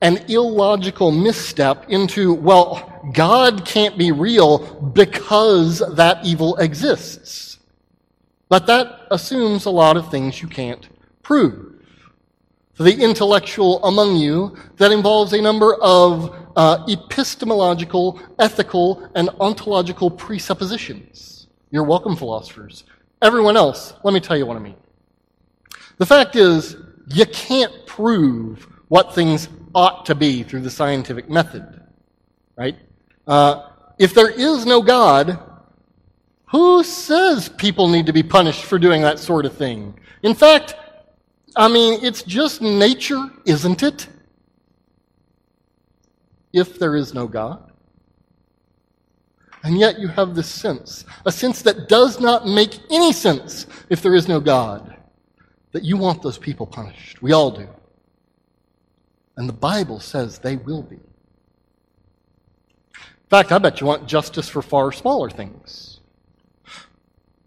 and 0.02 0.24
illogical 0.30 1.12
misstep 1.12 1.90
into, 1.90 2.34
well, 2.34 3.02
God 3.14 3.66
can't 3.66 3.98
be 3.98 4.12
real 4.12 4.60
because 4.94 5.80
that 5.96 6.26
evil 6.26 6.56
exists. 6.58 7.57
But 8.50 8.66
that 8.68 9.08
assumes 9.12 9.66
a 9.66 9.70
lot 9.70 9.98
of 9.98 10.10
things 10.10 10.42
you 10.42 10.48
can't 10.48 10.88
prove. 11.22 11.74
For 12.74 12.84
the 12.84 13.04
intellectual 13.04 13.84
among 13.84 14.16
you, 14.18 14.56
that 14.78 14.92
involves 14.92 15.34
a 15.34 15.42
number 15.42 15.76
of 15.76 16.36
uh, 16.56 16.86
epistemological, 16.88 18.22
ethical, 18.40 19.10
and 19.16 19.30
ontological 19.40 20.10
presuppositions. 20.10 21.48
You're 21.72 21.84
welcome, 21.84 22.16
philosophers. 22.16 22.84
Everyone 23.22 23.58
else, 23.58 23.94
let 24.04 24.14
me 24.14 24.20
tell 24.20 24.38
you 24.38 24.46
what 24.46 24.58
I 24.58 24.60
mean. 24.60 24.76
The 25.98 26.06
fact 26.06 26.36
is, 26.36 26.78
you 27.10 27.26
can't 27.26 27.86
prove 27.86 28.68
what 28.90 29.14
things 29.14 29.50
ought 29.74 30.06
to 30.06 30.16
be 30.16 30.44
through 30.44 30.62
the 30.62 30.70
scientific 30.70 31.30
method, 31.30 31.82
right? 32.56 32.76
Uh, 33.26 33.70
if 33.98 34.14
there 34.14 34.30
is 34.30 34.66
no 34.66 34.82
God, 34.82 35.40
who 36.48 36.84
says 36.84 37.50
people 37.50 37.88
need 37.88 38.06
to 38.06 38.14
be 38.14 38.24
punished 38.24 38.64
for 38.64 38.80
doing 38.80 39.02
that 39.02 39.20
sort 39.20 39.46
of 39.46 39.56
thing? 39.56 39.98
In 40.24 40.34
fact, 40.34 40.76
I 41.56 41.68
mean, 41.68 42.04
it's 42.04 42.24
just 42.24 42.62
nature, 42.62 43.30
isn't 43.46 43.84
it? 43.84 44.08
If 46.54 46.80
there 46.80 46.96
is 46.96 47.14
no 47.14 47.28
God. 47.28 47.72
And 49.64 49.78
yet 49.78 50.00
you 50.00 50.08
have 50.08 50.36
this 50.36 50.48
sense, 50.48 51.04
a 51.26 51.32
sense 51.32 51.62
that 51.64 51.90
does 51.90 52.20
not 52.20 52.48
make 52.48 52.80
any 52.90 53.12
sense 53.12 53.66
if 53.90 54.02
there 54.02 54.16
is 54.16 54.28
no 54.28 54.40
God 54.40 54.96
that 55.74 55.84
you 55.84 55.98
want 55.98 56.22
those 56.22 56.38
people 56.38 56.66
punished. 56.66 57.22
We 57.22 57.34
all 57.34 57.52
do. 57.52 57.68
And 59.36 59.50
the 59.50 59.54
Bible 59.54 60.00
says 60.00 60.40
they 60.40 60.56
will 60.56 60.84
be. 60.84 60.96
In 60.96 63.30
fact, 63.30 63.52
I 63.52 63.58
bet 63.58 63.82
you 63.82 63.88
want 63.88 64.08
justice 64.08 64.48
for 64.48 64.62
far 64.62 64.94
smaller 64.94 65.30
things. 65.30 65.97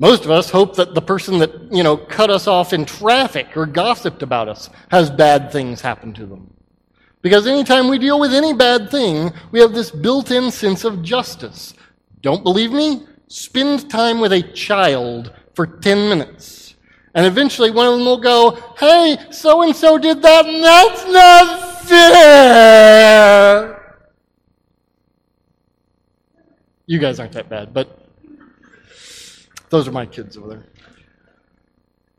Most 0.01 0.25
of 0.25 0.33
us 0.33 0.51
hope 0.51 0.75
that 0.75 0.95
the 0.95 1.01
person 1.01 1.39
that, 1.39 1.73
you 1.73 1.85
know, 1.85 1.97
cut 1.97 2.29
us 2.29 2.49
off 2.49 2.73
in 2.73 2.85
traffic 2.85 3.57
or 3.57 3.67
gossiped 3.67 4.25
about 4.25 4.49
us 4.49 4.69
has 4.91 5.11
bad 5.11 5.53
things 5.53 5.81
happen 5.81 6.13
to 6.15 6.27
them. 6.27 6.53
Because 7.23 7.47
anytime 7.47 7.87
we 7.87 7.99
deal 7.99 8.19
with 8.19 8.35
any 8.35 8.53
bad 8.53 8.91
thing, 8.91 9.31
we 9.53 9.61
have 9.61 9.73
this 9.73 9.93
built 9.93 10.33
in 10.33 10.51
sense 10.51 10.83
of 10.83 11.05
justice. 11.05 11.75
Don't 12.23 12.43
believe 12.43 12.73
me? 12.73 13.07
Spend 13.29 13.89
time 13.89 14.19
with 14.19 14.33
a 14.33 14.43
child 14.43 15.33
for 15.55 15.69
10 15.69 16.09
minutes 16.09 16.61
and 17.15 17.27
eventually 17.27 17.71
one 17.71 17.87
of 17.87 17.95
them 17.95 18.05
will 18.05 18.19
go, 18.21 18.59
hey, 18.79 19.17
so 19.31 19.63
and 19.63 19.75
so 19.75 19.99
did 19.99 20.23
that, 20.23 20.47
and 20.47 20.63
that's 20.63 21.05
not 21.07 21.83
fair. 21.85 23.77
You 26.87 26.99
guys 26.99 27.19
aren't 27.21 27.33
that 27.33 27.49
bad, 27.49 27.75
but 27.75 28.00
those 29.71 29.89
are 29.89 29.93
my 29.93 30.07
kids 30.07 30.37
over 30.37 30.49
there. 30.49 30.65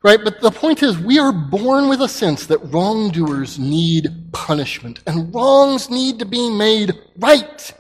Right? 0.04 0.20
But 0.24 0.42
the 0.42 0.50
point 0.50 0.82
is, 0.82 0.98
we 0.98 1.20
are 1.20 1.32
born 1.32 1.88
with 1.88 2.02
a 2.02 2.10
sense 2.10 2.48
that 2.48 2.58
wrongdoers 2.74 3.60
need 3.60 4.10
punishment, 4.32 5.00
and 5.06 5.34
wrongs 5.34 5.90
need 5.90 6.18
to 6.20 6.26
be 6.26 6.50
made 6.50 6.94
right. 7.20 7.74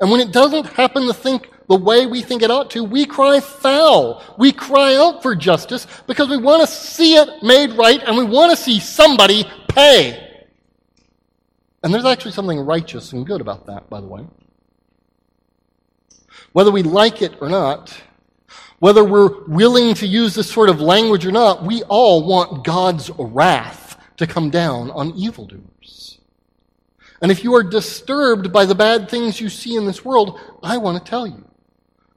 And 0.00 0.10
when 0.10 0.20
it 0.20 0.32
doesn't 0.32 0.66
happen 0.66 1.06
to 1.06 1.14
think 1.14 1.48
the 1.68 1.76
way 1.76 2.06
we 2.06 2.20
think 2.20 2.42
it 2.42 2.50
ought 2.50 2.70
to, 2.72 2.84
we 2.84 3.06
cry 3.06 3.40
foul. 3.40 4.22
We 4.36 4.52
cry 4.52 4.96
out 4.96 5.22
for 5.22 5.34
justice 5.34 5.86
because 6.06 6.28
we 6.28 6.36
want 6.36 6.60
to 6.60 6.66
see 6.66 7.14
it 7.14 7.42
made 7.42 7.72
right 7.72 8.02
and 8.02 8.16
we 8.16 8.24
want 8.24 8.50
to 8.50 8.56
see 8.56 8.80
somebody 8.80 9.48
pay. 9.68 10.46
And 11.82 11.94
there's 11.94 12.04
actually 12.04 12.32
something 12.32 12.60
righteous 12.60 13.12
and 13.12 13.26
good 13.26 13.40
about 13.40 13.66
that, 13.66 13.88
by 13.88 14.00
the 14.00 14.06
way. 14.06 14.26
Whether 16.52 16.70
we 16.70 16.82
like 16.82 17.22
it 17.22 17.40
or 17.40 17.48
not, 17.48 17.96
whether 18.78 19.04
we're 19.04 19.44
willing 19.46 19.94
to 19.94 20.06
use 20.06 20.34
this 20.34 20.50
sort 20.50 20.68
of 20.68 20.80
language 20.80 21.24
or 21.24 21.32
not, 21.32 21.64
we 21.64 21.82
all 21.84 22.26
want 22.26 22.64
God's 22.64 23.10
wrath 23.18 23.96
to 24.16 24.26
come 24.26 24.50
down 24.50 24.90
on 24.90 25.14
evildoers. 25.14 26.18
And 27.22 27.30
if 27.30 27.42
you 27.42 27.54
are 27.54 27.62
disturbed 27.62 28.52
by 28.52 28.66
the 28.66 28.74
bad 28.74 29.08
things 29.08 29.40
you 29.40 29.48
see 29.48 29.76
in 29.76 29.86
this 29.86 30.04
world, 30.04 30.38
I 30.62 30.76
want 30.76 31.02
to 31.02 31.10
tell 31.10 31.26
you. 31.26 31.44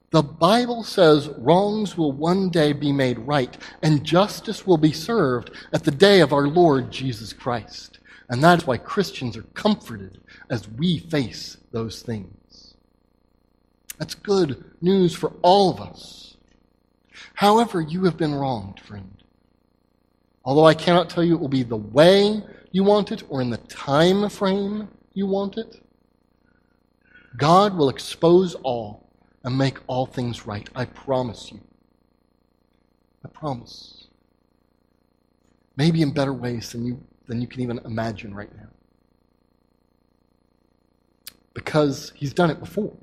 The 0.09 0.23
Bible 0.23 0.83
says 0.83 1.29
wrongs 1.37 1.97
will 1.97 2.13
one 2.13 2.49
day 2.49 2.71
be 2.73 2.91
made 2.91 3.19
right, 3.19 3.57
and 3.83 4.05
justice 4.05 4.65
will 4.65 4.77
be 4.77 4.93
served 4.93 5.51
at 5.73 5.83
the 5.83 5.91
day 5.91 6.21
of 6.21 6.33
our 6.33 6.47
Lord 6.47 6.91
Jesus 6.91 7.33
Christ. 7.33 7.99
And 8.29 8.43
that 8.43 8.59
is 8.59 8.67
why 8.67 8.77
Christians 8.77 9.37
are 9.37 9.43
comforted 9.43 10.21
as 10.49 10.67
we 10.69 10.99
face 10.99 11.57
those 11.71 12.01
things. 12.01 12.75
That's 13.97 14.15
good 14.15 14.63
news 14.81 15.13
for 15.13 15.33
all 15.41 15.69
of 15.71 15.81
us. 15.81 16.36
However, 17.33 17.81
you 17.81 18.03
have 18.05 18.17
been 18.17 18.33
wronged, 18.33 18.79
friend. 18.79 19.23
Although 20.43 20.65
I 20.65 20.73
cannot 20.73 21.09
tell 21.09 21.23
you 21.23 21.35
it 21.35 21.41
will 21.41 21.49
be 21.49 21.63
the 21.63 21.75
way 21.75 22.41
you 22.71 22.83
want 22.83 23.11
it 23.11 23.23
or 23.29 23.41
in 23.41 23.49
the 23.49 23.57
time 23.57 24.29
frame 24.29 24.87
you 25.13 25.27
want 25.27 25.57
it, 25.57 25.81
God 27.37 27.75
will 27.75 27.89
expose 27.89 28.55
all 28.55 29.09
and 29.43 29.57
make 29.57 29.77
all 29.87 30.05
things 30.05 30.45
right. 30.45 30.69
I 30.75 30.85
promise 30.85 31.51
you. 31.51 31.59
I 33.25 33.29
promise. 33.29 34.07
Maybe 35.75 36.01
in 36.01 36.11
better 36.11 36.33
ways 36.33 36.71
than 36.71 36.85
you, 36.85 37.03
than 37.27 37.41
you 37.41 37.47
can 37.47 37.61
even 37.61 37.79
imagine 37.85 38.33
right 38.33 38.53
now. 38.55 38.69
Because 41.53 42.11
he's 42.15 42.33
done 42.33 42.49
it 42.49 42.59
before. 42.59 42.93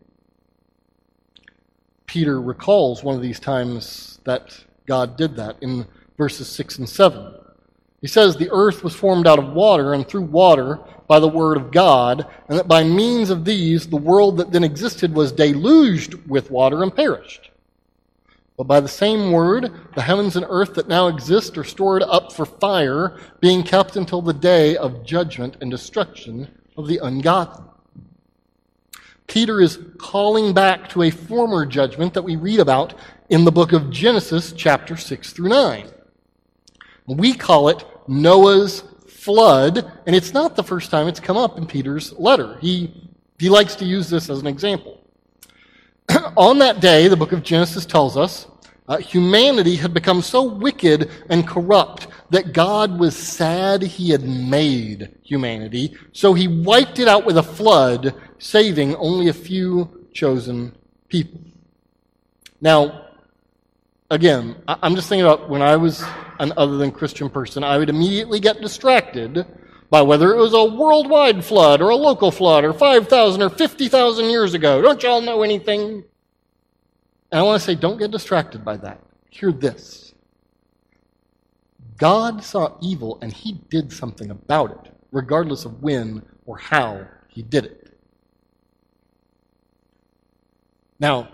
Peter 2.07 2.41
recalls 2.41 3.03
one 3.03 3.17
of 3.17 3.23
these 3.23 3.41
times 3.41 4.19
that 4.25 4.65
God 4.87 5.17
did 5.17 5.37
that 5.37 5.57
in 5.61 5.87
verses 6.17 6.49
6 6.49 6.79
and 6.79 6.89
7. 6.89 7.35
He 8.01 8.07
says, 8.07 8.37
The 8.37 8.51
earth 8.53 8.85
was 8.85 8.95
formed 8.95 9.27
out 9.27 9.39
of 9.39 9.55
water, 9.55 9.95
and 9.95 10.07
through 10.07 10.23
water 10.23 10.79
by 11.09 11.19
the 11.19 11.29
word 11.29 11.57
of 11.57 11.71
God, 11.71 12.27
and 12.49 12.59
that 12.59 12.69
by 12.69 12.85
means 12.85 13.31
of 13.31 13.45
these 13.45 13.87
the 13.87 13.97
world 13.97 14.37
that 14.37 14.53
then 14.53 14.65
existed 14.65 15.15
was 15.15 15.33
deluged 15.33 16.15
with 16.29 16.51
water 16.51 16.83
and 16.83 16.95
perished. 16.95 17.51
But 18.57 18.65
by 18.65 18.81
the 18.81 18.89
same 18.89 19.33
word, 19.33 19.73
the 19.95 20.03
heavens 20.03 20.37
and 20.37 20.47
earth 20.49 20.75
that 20.75 20.87
now 20.87 21.09
exist 21.09 21.59
are 21.59 21.65
stored 21.65 22.03
up 22.03 22.33
for 22.33 22.47
fire, 22.47 23.19
being 23.41 23.63
kept 23.63 23.97
until 23.97 24.23
the 24.23 24.33
day 24.33 24.77
of 24.77 25.05
judgment 25.05 25.57
and 25.61 25.71
destruction 25.71 26.49
of 26.77 26.87
the 26.87 26.99
ungodly. 26.99 27.74
Peter 29.27 29.61
is 29.61 29.79
calling 29.99 30.53
back 30.53 30.89
to 30.91 31.03
a 31.03 31.11
former 31.11 31.65
judgment 31.65 32.15
that 32.15 32.23
we 32.23 32.37
read 32.37 32.61
about 32.61 32.95
in 33.31 33.45
the 33.45 33.53
book 33.53 33.73
of 33.73 33.91
Genesis, 33.91 34.53
chapter 34.53 34.97
6 34.97 35.33
through 35.33 35.49
9. 35.49 35.91
We 37.07 37.35
call 37.35 37.69
it 37.69 37.85
Noah's 38.07 38.85
flood, 39.09 39.91
and 40.07 40.15
it's 40.15 40.35
not 40.35 40.57
the 40.57 40.63
first 40.63 40.91
time 40.91 41.09
it's 41.09 41.21
come 41.21 41.37
up 41.37 41.57
in 41.57 41.67
Peter's 41.67 42.13
letter. 42.15 42.59
He, 42.61 43.11
he 43.39 43.49
likes 43.49 43.75
to 43.77 43.85
use 43.85 44.11
this 44.11 44.29
as 44.29 44.41
an 44.41 44.47
example. 44.47 45.01
On 46.37 46.59
that 46.59 46.81
day, 46.81 47.09
the 47.09 47.17
book 47.17 47.33
of 47.33 47.43
Genesis 47.43 47.87
tells 47.87 48.17
us, 48.17 48.47
uh, 48.87 48.99
humanity 48.99 49.77
had 49.77 49.95
become 49.95 50.21
so 50.21 50.43
wicked 50.43 51.11
and 51.31 51.49
corrupt 51.49 52.07
that 52.29 52.53
God 52.53 52.99
was 52.99 53.17
sad 53.17 53.81
he 53.81 54.11
had 54.11 54.23
made 54.23 55.15
humanity, 55.23 55.97
so 56.13 56.35
he 56.35 56.49
wiped 56.49 56.99
it 56.99 57.09
out 57.09 57.25
with 57.25 57.39
a 57.39 57.43
flood, 57.43 58.15
saving 58.45 58.95
only 58.97 59.29
a 59.29 59.33
few 59.33 60.07
chosen 60.13 60.77
people. 61.09 61.41
Now, 62.61 63.07
again, 64.11 64.57
I'm 64.69 64.95
just 64.95 65.09
thinking 65.09 65.25
about 65.25 65.49
when 65.49 65.63
I 65.63 65.77
was 65.77 66.05
an 66.39 66.53
other 66.59 66.77
than 66.77 66.93
Christian 66.93 67.31
person, 67.31 67.65
I 67.65 67.79
would 67.79 67.89
immediately 67.89 68.41
get 68.41 68.61
distracted 68.61 69.47
by 69.89 70.03
whether 70.03 70.35
it 70.35 70.37
was 70.37 70.53
a 70.53 70.63
worldwide 70.63 71.43
flood 71.43 71.81
or 71.81 71.89
a 71.89 71.97
local 71.97 72.31
flood 72.31 72.65
or 72.65 72.75
5,000 72.75 73.41
or 73.41 73.49
50,000 73.49 74.27
years 74.27 74.53
ago. 74.53 74.83
Don't 74.83 75.03
y'all 75.03 75.23
know 75.23 75.43
anything? 75.43 76.05
And 77.33 77.41
I 77.41 77.43
want 77.43 77.59
to 77.59 77.65
say, 77.65 77.75
don't 77.75 77.99
get 77.99 78.11
distracted 78.11 78.63
by 78.63 78.77
that. 78.77 79.01
Hear 79.31 79.53
this 79.53 80.13
God 81.97 82.45
saw 82.45 82.77
evil 82.83 83.19
and 83.23 83.33
he 83.33 83.53
did 83.71 83.91
something 83.91 84.31
about 84.31 84.71
it, 84.85 84.93
regardless 85.13 85.65
of 85.65 85.83
when 85.83 86.23
or 86.45 86.59
how 86.59 87.07
he 87.29 87.43
did 87.43 87.65
it. 87.65 87.84
Now, 91.01 91.29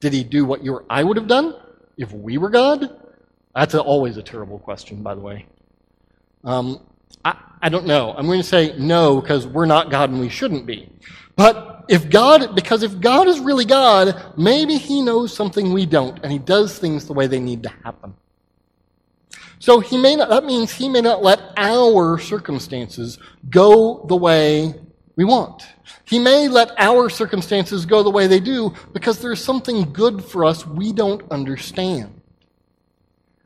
did 0.00 0.12
he 0.12 0.24
do 0.24 0.44
what 0.44 0.64
you 0.64 0.74
or 0.74 0.84
I 0.90 1.04
would 1.04 1.16
have 1.16 1.28
done 1.28 1.54
if 1.96 2.12
we 2.12 2.38
were 2.38 2.50
God? 2.50 3.00
That's 3.54 3.74
a, 3.74 3.80
always 3.80 4.16
a 4.16 4.22
terrible 4.22 4.58
question, 4.58 5.02
by 5.02 5.14
the 5.14 5.20
way. 5.20 5.46
Um, 6.44 6.80
I, 7.24 7.36
I 7.60 7.68
don't 7.68 7.86
know. 7.86 8.14
I'm 8.16 8.26
going 8.26 8.40
to 8.40 8.46
say 8.46 8.74
no 8.78 9.20
because 9.20 9.46
we're 9.46 9.66
not 9.66 9.90
God 9.90 10.10
and 10.10 10.20
we 10.20 10.28
shouldn't 10.28 10.66
be. 10.66 10.90
But 11.36 11.84
if 11.88 12.10
God, 12.10 12.54
because 12.54 12.82
if 12.82 13.00
God 13.00 13.28
is 13.28 13.40
really 13.40 13.64
God, 13.64 14.32
maybe 14.36 14.76
He 14.76 15.02
knows 15.02 15.34
something 15.34 15.72
we 15.72 15.86
don't 15.86 16.18
and 16.22 16.32
He 16.32 16.38
does 16.38 16.78
things 16.78 17.06
the 17.06 17.12
way 17.12 17.26
they 17.26 17.40
need 17.40 17.62
to 17.62 17.68
happen. 17.84 18.14
So 19.58 19.78
he 19.78 19.96
may 19.96 20.16
not, 20.16 20.28
that 20.28 20.44
means 20.44 20.72
He 20.72 20.88
may 20.88 21.00
not 21.00 21.22
let 21.22 21.40
our 21.56 22.18
circumstances 22.18 23.18
go 23.48 24.04
the 24.08 24.16
way 24.16 24.74
we 25.16 25.24
want. 25.24 25.66
He 26.04 26.18
may 26.18 26.48
let 26.48 26.72
our 26.78 27.08
circumstances 27.10 27.86
go 27.86 28.02
the 28.02 28.10
way 28.10 28.26
they 28.26 28.40
do 28.40 28.74
because 28.92 29.20
there's 29.20 29.42
something 29.42 29.92
good 29.92 30.24
for 30.24 30.44
us 30.44 30.66
we 30.66 30.92
don't 30.92 31.22
understand. 31.30 32.20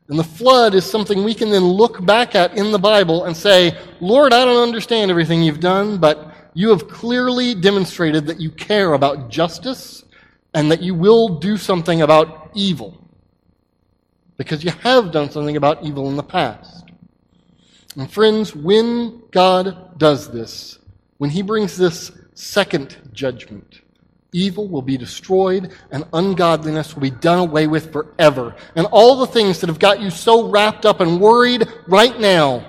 And 0.09 0.17
the 0.17 0.23
flood 0.23 0.73
is 0.73 0.85
something 0.85 1.23
we 1.23 1.33
can 1.33 1.49
then 1.49 1.65
look 1.65 2.05
back 2.05 2.33
at 2.35 2.57
in 2.57 2.71
the 2.71 2.79
Bible 2.79 3.25
and 3.25 3.35
say, 3.35 3.77
Lord, 3.99 4.33
I 4.33 4.45
don't 4.45 4.63
understand 4.63 5.11
everything 5.11 5.43
you've 5.43 5.59
done, 5.59 5.97
but 5.97 6.33
you 6.53 6.69
have 6.69 6.87
clearly 6.87 7.53
demonstrated 7.53 8.25
that 8.27 8.39
you 8.39 8.49
care 8.49 8.93
about 8.93 9.29
justice 9.29 10.05
and 10.53 10.71
that 10.71 10.81
you 10.81 10.95
will 10.95 11.39
do 11.39 11.57
something 11.57 12.01
about 12.01 12.51
evil. 12.55 12.97
Because 14.37 14.63
you 14.63 14.71
have 14.71 15.11
done 15.11 15.29
something 15.29 15.57
about 15.57 15.83
evil 15.83 16.09
in 16.09 16.15
the 16.15 16.23
past. 16.23 16.85
And 17.97 18.09
friends, 18.09 18.55
when 18.55 19.23
God 19.31 19.97
does 19.97 20.31
this, 20.31 20.79
when 21.17 21.29
He 21.29 21.41
brings 21.41 21.77
this 21.77 22.11
second 22.33 22.97
judgment, 23.13 23.81
Evil 24.33 24.67
will 24.67 24.81
be 24.81 24.97
destroyed, 24.97 25.71
and 25.89 26.03
ungodliness 26.11 26.93
will 26.93 27.01
be 27.01 27.09
done 27.09 27.39
away 27.39 27.65
with 27.65 27.93
forever. 27.93 28.55
And 28.75 28.85
all 28.87 29.17
the 29.17 29.27
things 29.27 29.61
that 29.61 29.67
have 29.67 29.79
got 29.79 30.01
you 30.01 30.09
so 30.09 30.49
wrapped 30.49 30.85
up 30.85 30.99
and 30.99 31.21
worried 31.21 31.67
right 31.87 32.19
now 32.19 32.63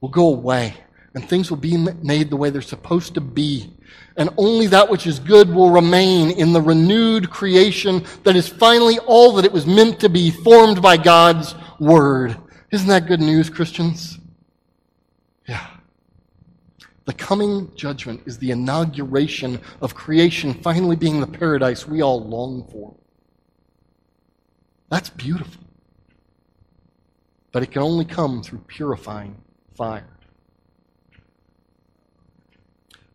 will 0.00 0.08
go 0.08 0.28
away, 0.28 0.74
and 1.14 1.28
things 1.28 1.50
will 1.50 1.58
be 1.58 1.76
made 1.76 2.30
the 2.30 2.36
way 2.36 2.50
they're 2.50 2.62
supposed 2.62 3.14
to 3.14 3.20
be. 3.20 3.72
And 4.16 4.30
only 4.36 4.68
that 4.68 4.88
which 4.88 5.06
is 5.06 5.18
good 5.18 5.52
will 5.52 5.70
remain 5.70 6.30
in 6.30 6.52
the 6.52 6.62
renewed 6.62 7.28
creation 7.28 8.04
that 8.22 8.36
is 8.36 8.48
finally 8.48 8.98
all 9.00 9.32
that 9.32 9.44
it 9.44 9.52
was 9.52 9.66
meant 9.66 9.98
to 10.00 10.08
be, 10.08 10.30
formed 10.30 10.80
by 10.80 10.96
God's 10.96 11.54
Word. 11.80 12.36
Isn't 12.70 12.88
that 12.88 13.06
good 13.06 13.20
news, 13.20 13.50
Christians? 13.50 14.15
The 17.06 17.14
coming 17.14 17.72
judgment 17.76 18.22
is 18.26 18.36
the 18.38 18.50
inauguration 18.50 19.60
of 19.80 19.94
creation 19.94 20.52
finally 20.54 20.96
being 20.96 21.20
the 21.20 21.26
paradise 21.26 21.86
we 21.86 22.02
all 22.02 22.22
long 22.22 22.66
for. 22.70 22.94
That's 24.90 25.08
beautiful. 25.10 25.62
But 27.52 27.62
it 27.62 27.70
can 27.70 27.82
only 27.82 28.04
come 28.04 28.42
through 28.42 28.58
purifying 28.66 29.36
fire. 29.76 30.08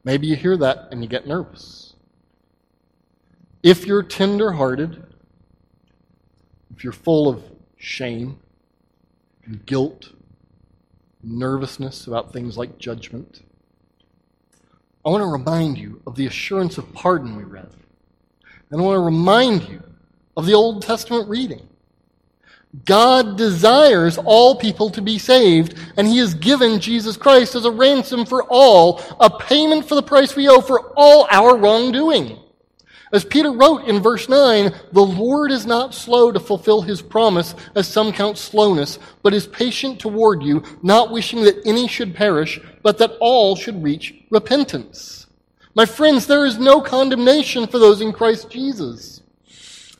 Maybe 0.06 0.26
you 0.26 0.38
hear 0.38 0.56
that 0.58 0.88
and 0.92 1.04
you 1.04 1.10
get 1.10 1.28
nervous. 1.28 1.94
If 3.62 3.86
you're 3.86 4.04
tender-hearted, 4.04 5.04
if 6.74 6.84
you're 6.84 6.94
full 6.94 7.28
of 7.28 7.44
shame 7.78 8.40
and 9.46 9.66
guilt, 9.66 10.14
nervousness 11.22 12.08
about 12.08 12.32
things 12.32 12.58
like 12.58 12.80
judgment, 12.80 13.42
I 15.04 15.10
want 15.10 15.22
to 15.22 15.28
remind 15.28 15.78
you 15.78 16.02
of 16.06 16.16
the 16.16 16.28
assurance 16.28 16.78
of 16.78 16.94
pardon 16.94 17.36
we 17.36 17.44
read. 17.44 17.70
And 18.70 18.80
I 18.80 18.84
want 18.84 18.98
to 18.98 19.02
remind 19.02 19.68
you 19.68 19.82
of 20.38 20.46
the 20.46 20.54
Old 20.54 20.84
Testament 20.84 21.28
reading. 21.28 21.68
God 22.86 23.36
desires 23.36 24.18
all 24.18 24.56
people 24.56 24.90
to 24.92 25.02
be 25.02 25.20
saved, 25.20 25.78
and 25.98 26.08
He 26.08 26.20
has 26.20 26.34
given 26.36 26.80
Jesus 26.80 27.18
Christ 27.18 27.56
as 27.56 27.66
a 27.66 27.72
ransom 27.72 28.26
for 28.26 28.44
all, 28.44 29.02
a 29.20 29.30
payment 29.30 29.90
for 29.90 29.96
the 29.96 30.04
price 30.04 30.36
we 30.36 30.48
owe 30.48 30.62
for 30.62 30.94
all 30.96 31.28
our 31.30 31.58
wrongdoing. 31.58 32.38
As 33.12 33.26
Peter 33.26 33.52
wrote 33.52 33.84
in 33.86 34.02
verse 34.02 34.30
9, 34.30 34.74
the 34.94 35.02
Lord 35.02 35.52
is 35.52 35.66
not 35.66 35.94
slow 35.94 36.32
to 36.32 36.40
fulfill 36.40 36.82
his 36.82 37.02
promise, 37.02 37.56
as 37.76 37.90
some 37.90 38.14
count 38.14 38.38
slowness, 38.38 39.00
but 39.22 39.34
is 39.34 39.48
patient 39.48 40.00
toward 40.00 40.42
you, 40.42 40.64
not 40.82 41.12
wishing 41.12 41.44
that 41.44 41.62
any 41.66 41.90
should 41.90 42.16
perish, 42.16 42.62
but 42.84 42.98
that 42.98 43.18
all 43.20 43.56
should 43.56 43.84
reach 43.84 44.14
repentance. 44.30 45.28
My 45.76 45.86
friends, 45.86 46.28
there 46.28 46.46
is 46.46 46.58
no 46.58 46.82
condemnation 46.82 47.68
for 47.68 47.80
those 47.80 48.02
in 48.02 48.12
Christ 48.12 48.50
Jesus. 48.50 49.22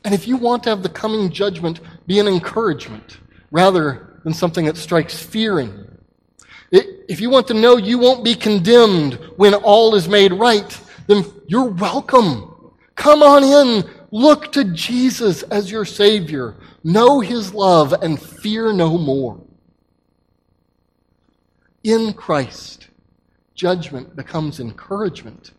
And 0.04 0.12
if 0.12 0.26
you 0.26 0.36
want 0.36 0.64
to 0.64 0.70
have 0.70 0.82
the 0.82 0.88
coming 0.88 1.30
judgment 1.30 1.80
be 2.06 2.18
an 2.18 2.28
encouragement 2.28 3.18
rather 3.50 4.20
than 4.24 4.34
something 4.34 4.66
that 4.66 4.76
strikes 4.76 5.18
fear 5.18 5.60
in 5.60 5.68
you, 5.68 6.82
If 7.08 7.20
you 7.20 7.28
want 7.30 7.46
to 7.48 7.54
know 7.54 7.76
you 7.76 7.98
won't 7.98 8.24
be 8.24 8.34
condemned 8.34 9.14
when 9.36 9.54
all 9.54 9.94
is 9.94 10.08
made 10.08 10.32
right, 10.32 10.80
then 11.06 11.24
you're 11.46 11.68
welcome. 11.70 12.72
Come 12.94 13.22
on 13.22 13.44
in. 13.44 13.90
Look 14.10 14.52
to 14.52 14.64
Jesus 14.64 15.42
as 15.44 15.70
your 15.70 15.84
Savior. 15.84 16.54
Know 16.82 17.20
His 17.20 17.52
love 17.54 17.92
and 17.92 18.20
fear 18.20 18.72
no 18.72 18.96
more. 18.98 19.40
In 21.84 22.12
Christ, 22.12 22.88
judgment 23.54 24.14
becomes 24.14 24.60
encouragement 24.60 25.50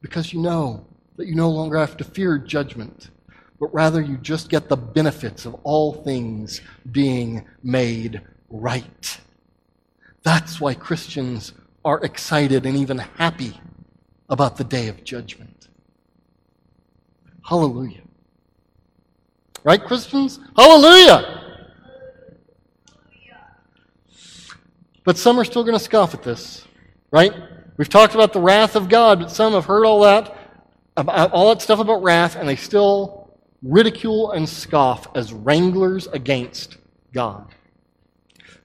because 0.00 0.32
you 0.32 0.40
know 0.40 0.86
that 1.16 1.26
you 1.26 1.34
no 1.34 1.50
longer 1.50 1.76
have 1.76 1.96
to 1.96 2.04
fear 2.04 2.38
judgment, 2.38 3.10
but 3.58 3.72
rather 3.74 4.00
you 4.00 4.16
just 4.18 4.48
get 4.48 4.68
the 4.68 4.76
benefits 4.76 5.44
of 5.44 5.54
all 5.64 5.92
things 5.92 6.60
being 6.92 7.44
made 7.64 8.20
right. 8.48 9.20
That's 10.22 10.60
why 10.60 10.74
Christians 10.74 11.52
are 11.84 12.02
excited 12.04 12.64
and 12.64 12.76
even 12.76 12.98
happy 12.98 13.60
about 14.28 14.56
the 14.56 14.64
day 14.64 14.86
of 14.86 15.02
judgment. 15.02 15.68
Hallelujah. 17.44 18.02
Right, 19.64 19.84
Christians? 19.84 20.38
Hallelujah! 20.56 21.41
But 25.04 25.18
some 25.18 25.38
are 25.38 25.44
still 25.44 25.64
going 25.64 25.76
to 25.76 25.82
scoff 25.82 26.14
at 26.14 26.22
this, 26.22 26.64
right? 27.10 27.32
We've 27.76 27.88
talked 27.88 28.14
about 28.14 28.32
the 28.32 28.40
wrath 28.40 28.76
of 28.76 28.88
God, 28.88 29.20
but 29.20 29.30
some 29.30 29.54
have 29.54 29.64
heard 29.64 29.84
all 29.84 30.02
that, 30.02 30.36
all 30.96 31.48
that 31.48 31.62
stuff 31.62 31.80
about 31.80 32.02
wrath, 32.02 32.36
and 32.36 32.48
they 32.48 32.56
still 32.56 33.30
ridicule 33.62 34.32
and 34.32 34.48
scoff 34.48 35.08
as 35.16 35.32
wranglers 35.32 36.06
against 36.08 36.76
God. 37.12 37.54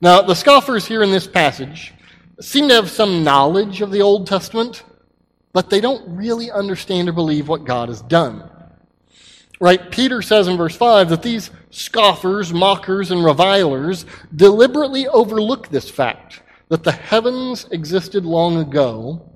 Now, 0.01 0.21
the 0.21 0.35
scoffers 0.35 0.85
here 0.85 1.01
in 1.01 1.11
this 1.11 1.25
passage 1.27 1.93
seem 2.39 2.67
to 2.67 2.75
have 2.75 2.89
some 2.89 3.23
knowledge 3.23 3.81
of 3.81 3.91
the 3.91 4.01
Old 4.01 4.27
Testament, 4.27 4.83
but 5.53 5.71
they 5.71 5.81
don't 5.81 6.15
really 6.15 6.51
understand 6.51 7.09
or 7.09 7.13
believe 7.13 7.47
what 7.47 7.63
God 7.63 7.89
has 7.89 8.03
done. 8.03 8.47
Right? 9.59 9.89
Peter 9.91 10.21
says 10.21 10.47
in 10.47 10.55
verse 10.55 10.75
5 10.75 11.09
that 11.09 11.23
these 11.23 11.49
scoffers, 11.71 12.53
mockers, 12.53 13.09
and 13.11 13.25
revilers 13.25 14.05
deliberately 14.35 15.07
overlook 15.07 15.69
this 15.69 15.89
fact 15.89 16.41
that 16.69 16.83
the 16.83 16.91
heavens 16.91 17.67
existed 17.71 18.25
long 18.25 18.57
ago 18.57 19.27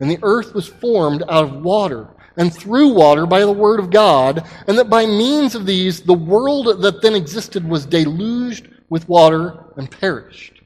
and 0.00 0.10
the 0.10 0.18
earth 0.22 0.54
was 0.54 0.66
formed 0.66 1.22
out 1.28 1.44
of 1.44 1.62
water 1.62 2.08
and 2.36 2.54
through 2.54 2.94
water 2.94 3.26
by 3.26 3.40
the 3.40 3.52
word 3.52 3.80
of 3.80 3.90
God, 3.90 4.48
and 4.68 4.78
that 4.78 4.88
by 4.88 5.04
means 5.04 5.56
of 5.56 5.66
these 5.66 6.00
the 6.00 6.14
world 6.14 6.82
that 6.82 7.02
then 7.02 7.14
existed 7.14 7.68
was 7.68 7.84
deluged 7.84 8.68
with 8.88 9.08
water 9.08 9.64
and 9.76 9.90
perished. 9.90 10.62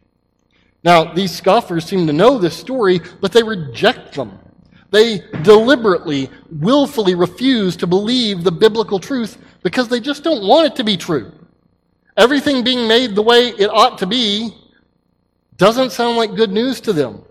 Now, 0.85 1.15
these 1.15 1.35
scoffers 1.35 1.87
seem 1.87 2.07
to 2.07 2.13
know 2.13 2.39
this 2.39 2.57
story, 2.57 3.01
but 3.21 3.33
they 3.33 3.43
reject 3.43 4.15
them. 4.15 4.39
They 4.93 5.21
deliberately, 5.43 6.31
willfully 6.51 7.15
refuse 7.15 7.77
to 7.77 7.87
believe 7.87 8.45
the 8.45 8.53
biblical 8.53 9.01
truth 9.01 9.39
because 9.63 9.89
they 9.89 10.01
just 10.01 10.23
don't 10.23 10.47
want 10.47 10.67
it 10.67 10.77
to 10.77 10.85
be 10.85 10.99
true. 10.99 11.33
Everything 12.19 12.63
being 12.63 12.87
made 12.87 13.15
the 13.15 13.23
way 13.23 13.49
it 13.49 13.71
ought 13.71 13.97
to 13.99 14.07
be 14.07 14.55
doesn't 15.57 15.93
sound 15.93 16.19
like 16.19 16.37
good 16.37 16.53
news 16.53 16.79
to 16.83 16.93
them. 16.93 17.25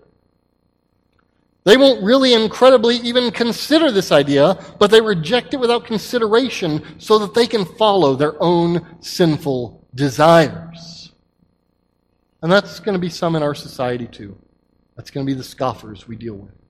They 1.62 1.76
won't 1.76 2.02
really 2.02 2.34
incredibly 2.34 2.96
even 2.96 3.30
consider 3.30 3.92
this 3.92 4.10
idea, 4.10 4.58
but 4.80 4.90
they 4.90 5.00
reject 5.00 5.54
it 5.54 5.60
without 5.60 5.84
consideration 5.84 6.82
so 6.98 7.16
that 7.20 7.32
they 7.32 7.46
can 7.46 7.64
follow 7.64 8.16
their 8.16 8.42
own 8.42 8.96
sinful 8.98 9.86
desires. 9.94 11.12
And 12.42 12.50
that's 12.50 12.80
going 12.80 12.94
to 12.94 12.98
be 12.98 13.08
some 13.08 13.36
in 13.36 13.44
our 13.44 13.54
society 13.54 14.08
too. 14.08 14.36
That's 14.96 15.12
going 15.12 15.24
to 15.24 15.32
be 15.32 15.36
the 15.36 15.44
scoffers 15.44 16.08
we 16.08 16.16
deal 16.16 16.34
with. 16.34 16.61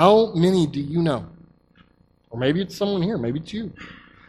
How 0.00 0.32
many 0.32 0.66
do 0.66 0.80
you 0.80 1.02
know? 1.02 1.26
Or 2.30 2.38
maybe 2.38 2.62
it's 2.62 2.74
someone 2.74 3.02
here, 3.02 3.18
maybe 3.18 3.38
it's 3.38 3.52
you, 3.52 3.70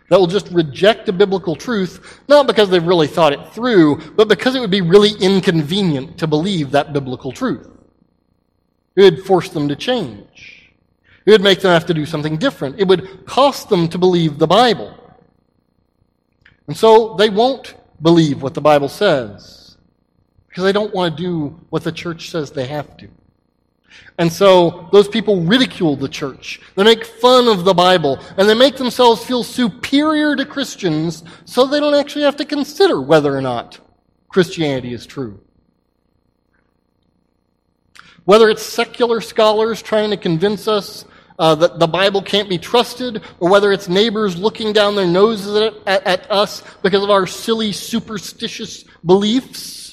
that 0.10 0.20
will 0.20 0.28
just 0.28 0.50
reject 0.50 1.06
the 1.06 1.14
biblical 1.14 1.56
truth, 1.56 2.20
not 2.28 2.46
because 2.46 2.70
they've 2.70 2.86
really 2.86 3.08
thought 3.08 3.32
it 3.32 3.54
through, 3.54 4.12
but 4.18 4.28
because 4.28 4.54
it 4.54 4.60
would 4.60 4.70
be 4.70 4.82
really 4.82 5.12
inconvenient 5.22 6.18
to 6.18 6.28
believe 6.28 6.72
that 6.72 6.92
biblical 6.92 7.32
truth. 7.32 7.70
It 8.98 9.04
would 9.04 9.26
force 9.26 9.48
them 9.48 9.70
to 9.70 9.78
change. 9.78 10.74
It 11.26 11.32
would 11.32 11.42
make 11.42 11.62
them 11.62 11.72
have 11.72 11.86
to 11.86 11.94
do 11.94 12.06
something 12.06 12.36
different. 12.36 12.78
It 12.78 12.90
would 12.90 13.26
cost 13.26 13.70
them 13.70 13.88
to 13.88 13.98
believe 13.98 14.40
the 14.40 14.48
Bible. 14.48 14.94
And 16.68 16.76
so 16.76 17.16
they 17.16 17.30
won't 17.30 17.76
believe 18.02 18.42
what 18.42 18.56
the 18.56 18.60
Bible 18.60 18.90
says 18.90 19.78
because 20.50 20.66
they 20.66 20.74
don't 20.74 20.94
want 20.94 21.16
to 21.16 21.24
do 21.24 21.62
what 21.70 21.86
the 21.86 21.94
church 21.94 22.30
says 22.30 22.52
they 22.52 22.68
have 22.68 22.98
to. 22.98 23.08
And 24.18 24.32
so 24.32 24.90
those 24.92 25.08
people 25.08 25.42
ridicule 25.42 25.96
the 25.96 26.10
church. 26.10 26.60
They 26.76 26.84
make 26.84 27.06
fun 27.06 27.48
of 27.48 27.66
the 27.66 27.74
Bible. 27.74 28.20
And 28.38 28.48
they 28.48 28.54
make 28.54 28.78
themselves 28.78 29.24
feel 29.24 29.44
superior 29.44 30.36
to 30.36 30.46
Christians 30.46 31.24
so 31.46 31.66
they 31.66 31.80
don't 31.80 31.96
actually 31.96 32.24
have 32.24 32.38
to 32.38 32.46
consider 32.46 33.02
whether 33.02 33.36
or 33.36 33.42
not 33.42 33.80
Christianity 34.30 34.94
is 34.94 35.06
true. 35.06 35.40
Whether 38.26 38.50
it's 38.50 38.64
secular 38.64 39.22
scholars 39.22 39.82
trying 39.82 40.12
to 40.12 40.18
convince 40.18 40.68
us 40.68 41.06
uh, 41.40 41.56
that 41.56 41.80
the 41.80 41.88
Bible 41.88 42.22
can't 42.22 42.48
be 42.48 42.60
trusted, 42.60 43.24
or 43.40 43.50
whether 43.50 43.72
it's 43.72 43.90
neighbors 43.90 44.38
looking 44.38 44.74
down 44.74 44.96
their 44.96 45.08
noses 45.08 45.56
at, 45.56 45.74
at, 45.88 46.06
at 46.06 46.32
us 46.32 46.62
because 46.84 47.04
of 47.04 47.10
our 47.10 47.26
silly 47.26 47.72
superstitious 47.72 48.86
beliefs, 49.04 49.91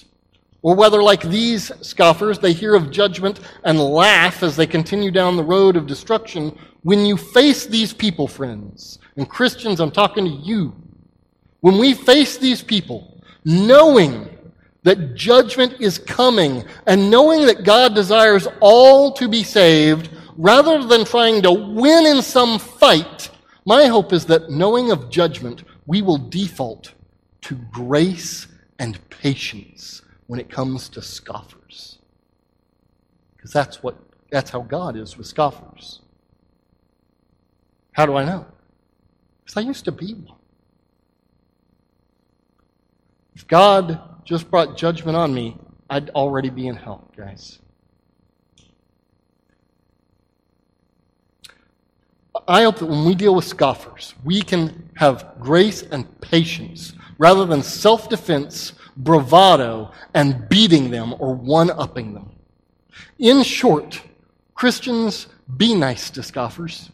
or 0.63 0.75
whether, 0.75 1.03
like 1.03 1.23
these 1.23 1.71
scoffers, 1.87 2.39
they 2.39 2.53
hear 2.53 2.75
of 2.75 2.91
judgment 2.91 3.41
and 3.65 3.79
laugh 3.79 4.43
as 4.43 4.57
they 4.57 4.67
continue 4.67 5.11
down 5.11 5.37
the 5.37 5.45
road 5.45 5.77
of 5.77 5.87
destruction. 5.87 6.57
When 6.83 7.07
you 7.07 7.17
face 7.17 7.67
these 7.67 7.93
people, 7.93 8.27
friends, 8.27 8.99
and 9.17 9.29
Christians, 9.29 9.81
I'm 9.81 9.93
talking 9.93 10.25
to 10.25 10.31
you, 10.31 10.75
when 11.61 11.79
we 11.79 11.95
face 11.95 12.39
these 12.39 12.63
people, 12.63 13.23
knowing 13.45 14.29
that 14.83 15.15
judgment 15.15 15.75
is 15.81 15.99
coming 15.99 16.65
and 16.87 17.11
knowing 17.11 17.47
that 17.47 17.65
God 17.65 17.95
desires 17.95 18.49
all 18.61 19.13
to 19.13 19.29
be 19.29 19.45
saved, 19.45 20.11
rather 20.37 20.83
than 20.85 21.05
trying 21.05 21.43
to 21.43 21.53
win 21.53 22.07
in 22.07 22.23
some 22.23 22.59
fight, 22.59 23.31
my 23.65 23.87
hope 23.87 24.13
is 24.13 24.25
that 24.27 24.51
knowing 24.51 24.91
of 24.91 25.11
judgment, 25.11 25.65
we 25.87 26.03
will 26.03 26.19
default 26.19 26.95
to 27.43 27.55
grace 27.71 28.47
and 28.79 28.99
patience 29.11 30.03
when 30.29 30.39
it 30.39 30.49
comes 30.49 30.89
to 30.91 31.03
scoffers. 31.03 31.99
Because 33.37 33.53
that's 33.53 33.83
what 33.83 33.97
that's 34.31 34.51
how 34.51 34.61
God 34.61 34.97
is 34.97 35.17
with 35.17 35.27
scoffers. 35.27 36.01
How 37.93 38.07
do 38.07 38.15
I 38.15 38.25
know? 38.25 38.47
Because 39.45 39.57
I 39.57 39.67
used 39.67 39.85
to 39.87 39.93
be 39.93 40.13
one. 40.15 40.37
If 43.35 43.49
God 43.49 44.01
just 44.25 44.51
brought 44.51 44.77
judgment 44.77 45.17
on 45.17 45.33
me, 45.33 45.57
I'd 45.89 46.11
already 46.11 46.51
be 46.51 46.69
in 46.69 46.77
hell, 46.77 47.11
guys. 47.17 47.59
I 52.47 52.63
hope 52.63 52.79
that 52.79 52.87
when 52.87 53.05
we 53.05 53.15
deal 53.15 53.35
with 53.35 53.45
scoffers, 53.47 54.15
we 54.25 54.43
can 54.43 54.91
have 54.97 55.35
grace 55.39 55.83
and 55.83 56.21
patience 56.21 56.93
rather 57.19 57.45
than 57.47 57.63
self 57.63 58.09
defense 58.09 58.73
bravado, 58.99 59.93
and 60.13 60.49
beating 60.49 60.91
them 60.91 61.15
or 61.19 61.35
one 61.35 61.71
upping 61.71 62.13
them. 62.13 62.31
In 63.19 63.43
short, 63.43 64.03
Christians, 64.55 65.29
be 65.57 65.75
nice 65.75 66.11
to 66.11 66.23
scoffers 66.23 66.91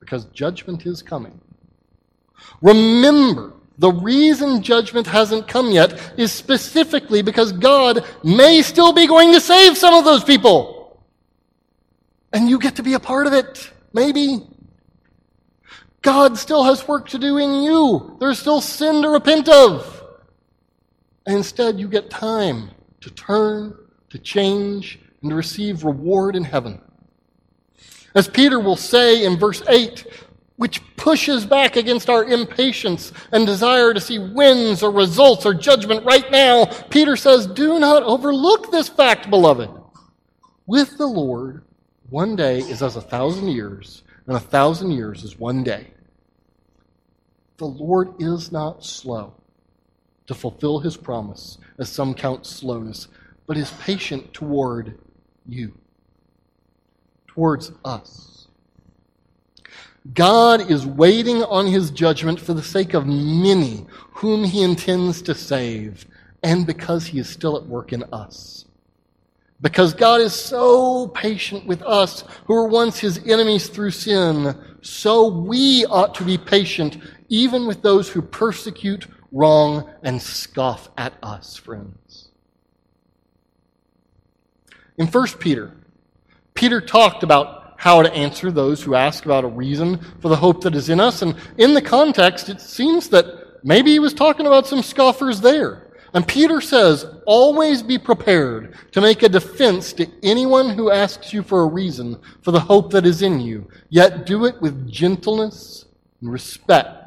because 0.00 0.24
judgment 0.26 0.84
is 0.86 1.02
coming. 1.02 1.40
Remember, 2.60 3.52
the 3.78 3.92
reason 3.92 4.62
judgment 4.62 5.06
hasn't 5.06 5.48
come 5.48 5.70
yet 5.70 6.12
is 6.18 6.32
specifically 6.32 7.22
because 7.22 7.52
God 7.52 8.04
may 8.24 8.60
still 8.60 8.92
be 8.92 9.06
going 9.06 9.32
to 9.32 9.40
save 9.40 9.78
some 9.78 9.94
of 9.94 10.04
those 10.04 10.24
people. 10.24 11.00
And 12.32 12.48
you 12.48 12.58
get 12.58 12.76
to 12.76 12.82
be 12.82 12.94
a 12.94 13.00
part 13.00 13.26
of 13.26 13.32
it, 13.32 13.70
maybe. 13.92 14.46
God 16.02 16.36
still 16.38 16.64
has 16.64 16.86
work 16.86 17.08
to 17.10 17.18
do 17.18 17.38
in 17.38 17.62
you. 17.62 18.16
There's 18.20 18.38
still 18.38 18.60
sin 18.60 19.02
to 19.02 19.08
repent 19.08 19.48
of. 19.48 19.99
And 21.30 21.36
instead, 21.36 21.78
you 21.78 21.86
get 21.86 22.10
time 22.10 22.72
to 23.02 23.08
turn, 23.08 23.78
to 24.08 24.18
change, 24.18 24.98
and 25.22 25.30
to 25.30 25.36
receive 25.36 25.84
reward 25.84 26.34
in 26.34 26.42
heaven. 26.42 26.80
As 28.16 28.26
Peter 28.26 28.58
will 28.58 28.74
say 28.74 29.24
in 29.24 29.38
verse 29.38 29.62
8, 29.68 30.04
which 30.56 30.82
pushes 30.96 31.46
back 31.46 31.76
against 31.76 32.10
our 32.10 32.24
impatience 32.24 33.12
and 33.30 33.46
desire 33.46 33.94
to 33.94 34.00
see 34.00 34.18
wins 34.18 34.82
or 34.82 34.90
results 34.90 35.46
or 35.46 35.54
judgment 35.54 36.04
right 36.04 36.28
now, 36.32 36.64
Peter 36.90 37.14
says, 37.14 37.46
Do 37.46 37.78
not 37.78 38.02
overlook 38.02 38.72
this 38.72 38.88
fact, 38.88 39.30
beloved. 39.30 39.70
With 40.66 40.98
the 40.98 41.06
Lord, 41.06 41.62
one 42.08 42.34
day 42.34 42.58
is 42.58 42.82
as 42.82 42.96
a 42.96 43.00
thousand 43.00 43.50
years, 43.50 44.02
and 44.26 44.36
a 44.36 44.40
thousand 44.40 44.90
years 44.90 45.22
is 45.22 45.38
one 45.38 45.62
day. 45.62 45.92
The 47.58 47.66
Lord 47.66 48.20
is 48.20 48.50
not 48.50 48.84
slow 48.84 49.34
to 50.30 50.34
fulfill 50.34 50.78
his 50.78 50.96
promise, 50.96 51.58
as 51.80 51.88
some 51.88 52.14
count 52.14 52.46
slowness, 52.46 53.08
but 53.48 53.56
is 53.56 53.72
patient 53.80 54.32
toward 54.32 54.96
you, 55.44 55.72
towards 57.26 57.72
us. 57.84 58.46
God 60.14 60.70
is 60.70 60.86
waiting 60.86 61.42
on 61.42 61.66
his 61.66 61.90
judgment 61.90 62.38
for 62.38 62.54
the 62.54 62.62
sake 62.62 62.94
of 62.94 63.08
many 63.08 63.84
whom 64.12 64.44
he 64.44 64.62
intends 64.62 65.20
to 65.22 65.34
save, 65.34 66.06
and 66.44 66.64
because 66.64 67.06
he 67.06 67.18
is 67.18 67.28
still 67.28 67.56
at 67.56 67.66
work 67.66 67.92
in 67.92 68.04
us. 68.12 68.66
Because 69.60 69.92
God 69.92 70.20
is 70.20 70.32
so 70.32 71.08
patient 71.08 71.66
with 71.66 71.82
us 71.82 72.22
who 72.46 72.54
were 72.54 72.68
once 72.68 73.00
his 73.00 73.18
enemies 73.26 73.66
through 73.66 73.90
sin, 73.90 74.56
so 74.80 75.26
we 75.26 75.86
ought 75.86 76.14
to 76.14 76.24
be 76.24 76.38
patient 76.38 76.98
even 77.28 77.66
with 77.66 77.82
those 77.82 78.08
who 78.08 78.22
persecute, 78.22 79.08
wrong, 79.32 79.90
and 80.02 80.20
scoff 80.20 80.88
at 80.96 81.14
us, 81.22 81.56
friends. 81.56 82.28
In 84.98 85.06
1 85.06 85.26
Peter, 85.38 85.72
Peter 86.54 86.80
talked 86.80 87.22
about 87.22 87.74
how 87.78 88.02
to 88.02 88.12
answer 88.12 88.50
those 88.50 88.82
who 88.82 88.94
ask 88.94 89.24
about 89.24 89.44
a 89.44 89.48
reason 89.48 89.98
for 90.20 90.28
the 90.28 90.36
hope 90.36 90.60
that 90.62 90.74
is 90.74 90.90
in 90.90 91.00
us, 91.00 91.22
and 91.22 91.34
in 91.56 91.72
the 91.72 91.80
context, 91.80 92.48
it 92.48 92.60
seems 92.60 93.08
that 93.08 93.64
maybe 93.64 93.90
he 93.90 93.98
was 93.98 94.12
talking 94.12 94.46
about 94.46 94.66
some 94.66 94.82
scoffers 94.82 95.40
there. 95.40 95.90
And 96.12 96.26
Peter 96.26 96.60
says, 96.60 97.06
always 97.24 97.82
be 97.82 97.96
prepared 97.96 98.74
to 98.92 99.00
make 99.00 99.22
a 99.22 99.28
defense 99.28 99.92
to 99.94 100.08
anyone 100.22 100.70
who 100.70 100.90
asks 100.90 101.32
you 101.32 101.42
for 101.42 101.62
a 101.62 101.66
reason 101.66 102.20
for 102.42 102.50
the 102.50 102.60
hope 102.60 102.90
that 102.90 103.06
is 103.06 103.22
in 103.22 103.40
you, 103.40 103.68
yet 103.88 104.26
do 104.26 104.44
it 104.44 104.60
with 104.60 104.90
gentleness 104.90 105.86
and 106.20 106.32
respect. 106.32 106.99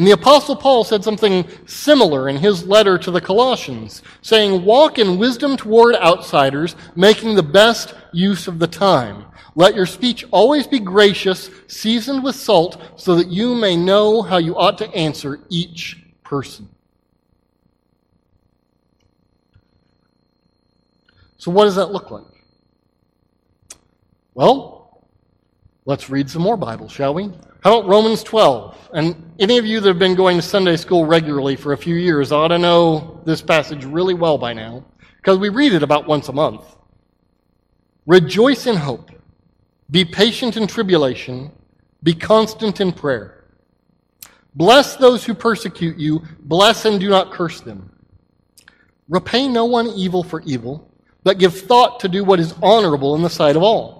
And 0.00 0.06
the 0.06 0.12
Apostle 0.12 0.56
Paul 0.56 0.82
said 0.82 1.04
something 1.04 1.46
similar 1.66 2.30
in 2.30 2.38
his 2.38 2.64
letter 2.64 2.96
to 2.96 3.10
the 3.10 3.20
Colossians, 3.20 4.02
saying, 4.22 4.64
Walk 4.64 4.98
in 4.98 5.18
wisdom 5.18 5.58
toward 5.58 5.94
outsiders, 5.94 6.74
making 6.96 7.34
the 7.34 7.42
best 7.42 7.92
use 8.10 8.48
of 8.48 8.58
the 8.58 8.66
time. 8.66 9.26
Let 9.54 9.74
your 9.74 9.84
speech 9.84 10.24
always 10.30 10.66
be 10.66 10.80
gracious, 10.80 11.50
seasoned 11.66 12.24
with 12.24 12.34
salt, 12.34 12.80
so 12.96 13.14
that 13.16 13.28
you 13.28 13.54
may 13.54 13.76
know 13.76 14.22
how 14.22 14.38
you 14.38 14.56
ought 14.56 14.78
to 14.78 14.90
answer 14.94 15.38
each 15.50 16.02
person. 16.24 16.70
So, 21.36 21.50
what 21.50 21.64
does 21.64 21.76
that 21.76 21.92
look 21.92 22.10
like? 22.10 22.24
Well, 24.32 24.79
let's 25.84 26.10
read 26.10 26.30
some 26.30 26.42
more 26.42 26.56
Bible, 26.56 26.88
shall 26.88 27.14
we? 27.14 27.30
How 27.62 27.78
about 27.78 27.88
Romans 27.88 28.22
12? 28.22 28.90
And 28.94 29.32
any 29.38 29.58
of 29.58 29.66
you 29.66 29.80
that 29.80 29.88
have 29.88 29.98
been 29.98 30.14
going 30.14 30.36
to 30.36 30.42
Sunday 30.42 30.76
school 30.76 31.04
regularly 31.04 31.56
for 31.56 31.72
a 31.72 31.76
few 31.76 31.94
years 31.96 32.32
ought 32.32 32.48
to 32.48 32.58
know 32.58 33.20
this 33.24 33.42
passage 33.42 33.84
really 33.84 34.14
well 34.14 34.38
by 34.38 34.52
now, 34.52 34.84
because 35.16 35.38
we 35.38 35.48
read 35.48 35.72
it 35.72 35.82
about 35.82 36.06
once 36.06 36.28
a 36.28 36.32
month. 36.32 36.76
Rejoice 38.06 38.66
in 38.66 38.76
hope, 38.76 39.10
be 39.90 40.04
patient 40.04 40.56
in 40.56 40.66
tribulation, 40.66 41.50
be 42.02 42.14
constant 42.14 42.80
in 42.80 42.92
prayer. 42.92 43.44
Bless 44.54 44.96
those 44.96 45.24
who 45.24 45.34
persecute 45.34 45.96
you, 45.96 46.22
bless 46.40 46.84
and 46.84 46.98
do 46.98 47.08
not 47.08 47.32
curse 47.32 47.60
them. 47.60 47.90
Repay 49.08 49.48
no 49.48 49.64
one 49.64 49.88
evil 49.88 50.22
for 50.22 50.40
evil 50.42 50.90
but 51.22 51.38
give 51.38 51.58
thought 51.58 52.00
to 52.00 52.08
do 52.08 52.24
what 52.24 52.40
is 52.40 52.54
honorable 52.62 53.14
in 53.14 53.22
the 53.22 53.30
sight 53.30 53.56
of 53.56 53.62
all. 53.62 53.99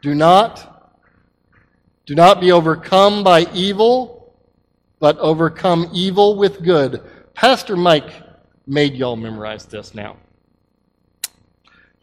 Do 0.00 0.14
not, 0.14 0.92
do 2.06 2.14
not 2.14 2.40
be 2.40 2.52
overcome 2.52 3.24
by 3.24 3.46
evil, 3.52 4.34
but 5.00 5.18
overcome 5.18 5.90
evil 5.92 6.36
with 6.36 6.62
good. 6.62 7.02
Pastor 7.34 7.76
Mike 7.76 8.12
made 8.66 8.94
y'all 8.94 9.16
memorize 9.16 9.66
this 9.66 9.94
now. 9.94 10.16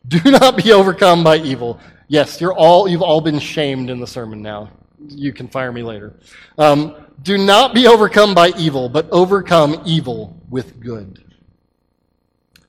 Do 0.07 0.19
not 0.29 0.57
be 0.57 0.71
overcome 0.71 1.23
by 1.23 1.37
evil. 1.37 1.79
Yes, 2.07 2.39
you're 2.39 2.53
all, 2.53 2.87
you've 2.87 3.01
all 3.01 3.21
been 3.21 3.39
shamed 3.39 3.89
in 3.89 3.99
the 3.99 4.07
sermon 4.07 4.41
now. 4.41 4.69
You 5.07 5.33
can 5.33 5.47
fire 5.47 5.71
me 5.71 5.81
later. 5.81 6.13
Um, 6.57 6.95
do 7.23 7.37
not 7.37 7.73
be 7.73 7.87
overcome 7.87 8.35
by 8.35 8.49
evil, 8.57 8.89
but 8.89 9.09
overcome 9.11 9.81
evil 9.85 10.39
with 10.49 10.79
good. 10.79 11.23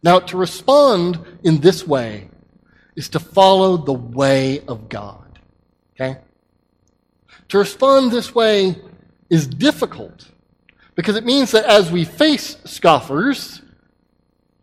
Now, 0.02 0.20
to 0.20 0.36
respond 0.36 1.18
in 1.42 1.60
this 1.60 1.86
way 1.86 2.28
is 2.96 3.08
to 3.10 3.20
follow 3.20 3.76
the 3.76 3.92
way 3.92 4.64
of 4.66 4.88
God. 4.88 5.38
Okay? 5.94 6.18
To 7.48 7.58
respond 7.58 8.10
this 8.10 8.34
way 8.34 8.76
is 9.30 9.46
difficult 9.46 10.28
because 10.94 11.16
it 11.16 11.24
means 11.24 11.50
that 11.52 11.64
as 11.66 11.92
we 11.92 12.04
face 12.04 12.56
scoffers, 12.64 13.62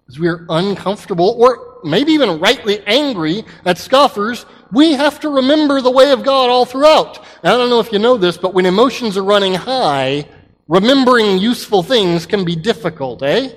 as 0.09 0.19
we 0.19 0.27
are 0.27 0.45
uncomfortable 0.49 1.35
or 1.39 1.79
maybe 1.83 2.11
even 2.11 2.39
rightly 2.39 2.81
angry 2.85 3.45
at 3.65 3.77
scoffers, 3.77 4.45
we 4.71 4.93
have 4.93 5.19
to 5.19 5.29
remember 5.29 5.79
the 5.79 5.91
way 5.91 6.11
of 6.11 6.23
God 6.23 6.49
all 6.49 6.65
throughout. 6.65 7.23
Now, 7.43 7.53
I 7.53 7.57
don't 7.57 7.69
know 7.69 7.79
if 7.79 7.91
you 7.91 7.99
know 7.99 8.17
this, 8.17 8.37
but 8.37 8.53
when 8.53 8.65
emotions 8.65 9.17
are 9.17 9.23
running 9.23 9.53
high, 9.53 10.27
remembering 10.67 11.37
useful 11.37 11.83
things 11.83 12.25
can 12.25 12.43
be 12.43 12.55
difficult, 12.55 13.21
eh? 13.21 13.53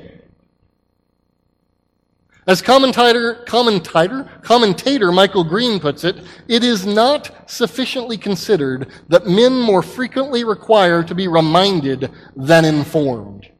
As 2.46 2.62
commentator, 2.62 3.34
commentator, 3.46 4.30
commentator 4.42 5.10
Michael 5.10 5.42
Green 5.42 5.80
puts 5.80 6.04
it, 6.04 6.16
it 6.46 6.62
is 6.62 6.86
not 6.86 7.50
sufficiently 7.50 8.16
considered 8.16 8.88
that 9.08 9.26
men 9.26 9.58
more 9.58 9.82
frequently 9.82 10.44
require 10.44 11.02
to 11.02 11.14
be 11.14 11.26
reminded 11.26 12.12
than 12.36 12.64
informed. 12.64 13.50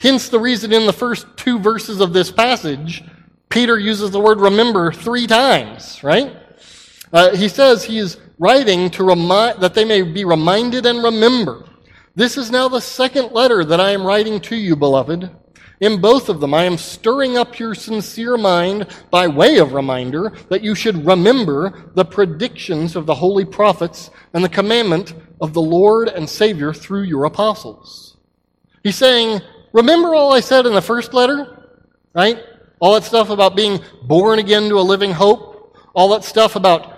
Hence 0.00 0.28
the 0.28 0.40
reason 0.40 0.72
in 0.72 0.84
the 0.86 0.92
first 0.92 1.28
two 1.36 1.60
verses 1.60 2.00
of 2.00 2.12
this 2.12 2.32
passage, 2.32 3.04
Peter 3.50 3.78
uses 3.78 4.10
the 4.10 4.20
word 4.20 4.40
remember 4.40 4.90
three 4.90 5.28
times, 5.28 6.02
right? 6.02 6.36
Uh, 7.12 7.36
he 7.36 7.48
says 7.48 7.84
he 7.84 7.98
is 7.98 8.18
writing 8.40 8.90
to 8.90 9.04
remind, 9.04 9.60
that 9.60 9.74
they 9.74 9.84
may 9.84 10.02
be 10.02 10.24
reminded 10.24 10.86
and 10.86 11.04
remember. 11.04 11.64
This 12.16 12.36
is 12.36 12.50
now 12.50 12.68
the 12.68 12.80
second 12.80 13.30
letter 13.30 13.64
that 13.64 13.80
I 13.80 13.92
am 13.92 14.04
writing 14.04 14.40
to 14.40 14.56
you, 14.56 14.74
beloved. 14.74 15.30
In 15.80 16.00
both 16.00 16.28
of 16.28 16.40
them, 16.40 16.54
I 16.54 16.64
am 16.64 16.78
stirring 16.78 17.36
up 17.36 17.58
your 17.58 17.74
sincere 17.74 18.36
mind 18.36 18.86
by 19.10 19.26
way 19.26 19.58
of 19.58 19.72
reminder 19.72 20.32
that 20.48 20.62
you 20.62 20.74
should 20.74 21.04
remember 21.04 21.90
the 21.94 22.04
predictions 22.04 22.94
of 22.94 23.06
the 23.06 23.14
holy 23.14 23.44
prophets 23.44 24.10
and 24.32 24.44
the 24.44 24.48
commandment 24.48 25.14
of 25.40 25.52
the 25.52 25.60
Lord 25.60 26.08
and 26.08 26.28
Savior 26.28 26.72
through 26.72 27.02
your 27.02 27.24
apostles. 27.24 28.16
He's 28.82 28.96
saying, 28.96 29.40
remember 29.72 30.14
all 30.14 30.32
I 30.32 30.40
said 30.40 30.66
in 30.66 30.74
the 30.74 30.82
first 30.82 31.12
letter? 31.12 31.68
Right? 32.14 32.38
All 32.78 32.94
that 32.94 33.04
stuff 33.04 33.30
about 33.30 33.56
being 33.56 33.80
born 34.04 34.38
again 34.38 34.68
to 34.68 34.78
a 34.78 34.80
living 34.80 35.10
hope? 35.10 35.76
All 35.94 36.10
that 36.10 36.22
stuff 36.22 36.54
about 36.54 36.93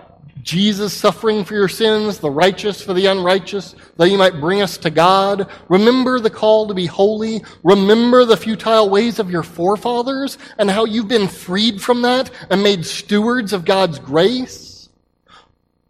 Jesus 0.47 0.95
suffering 0.95 1.45
for 1.45 1.55
your 1.55 1.69
sins, 1.69 2.19
the 2.19 2.31
righteous 2.31 2.81
for 2.81 2.95
the 2.95 3.07
unrighteous, 3.07 3.75
that 3.97 4.07
he 4.07 4.17
might 4.17 4.41
bring 4.41 4.63
us 4.63 4.79
to 4.79 4.91
God. 4.91 5.51
Remember 5.69 6.21
the 6.21 6.31
call 6.31 6.69
to 6.69 6.75
be 6.75 6.87
holy. 6.87 7.43
Remember 7.65 8.25
the 8.25 8.37
futile 8.37 8.89
ways 8.89 9.19
of 9.19 9.29
your 9.29 9.43
forefathers 9.43 10.39
and 10.57 10.71
how 10.71 10.85
you've 10.85 11.09
been 11.09 11.27
freed 11.27 11.83
from 11.83 12.03
that 12.03 12.31
and 12.49 12.63
made 12.63 12.87
stewards 12.87 13.53
of 13.53 13.65
God's 13.65 13.99
grace. 13.99 14.89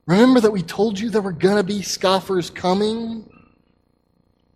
Remember 0.06 0.40
that 0.40 0.52
we 0.52 0.62
told 0.62 0.98
you 0.98 1.10
there 1.10 1.20
were 1.20 1.32
going 1.32 1.58
to 1.58 1.62
be 1.62 1.82
scoffers 1.82 2.48
coming 2.48 3.30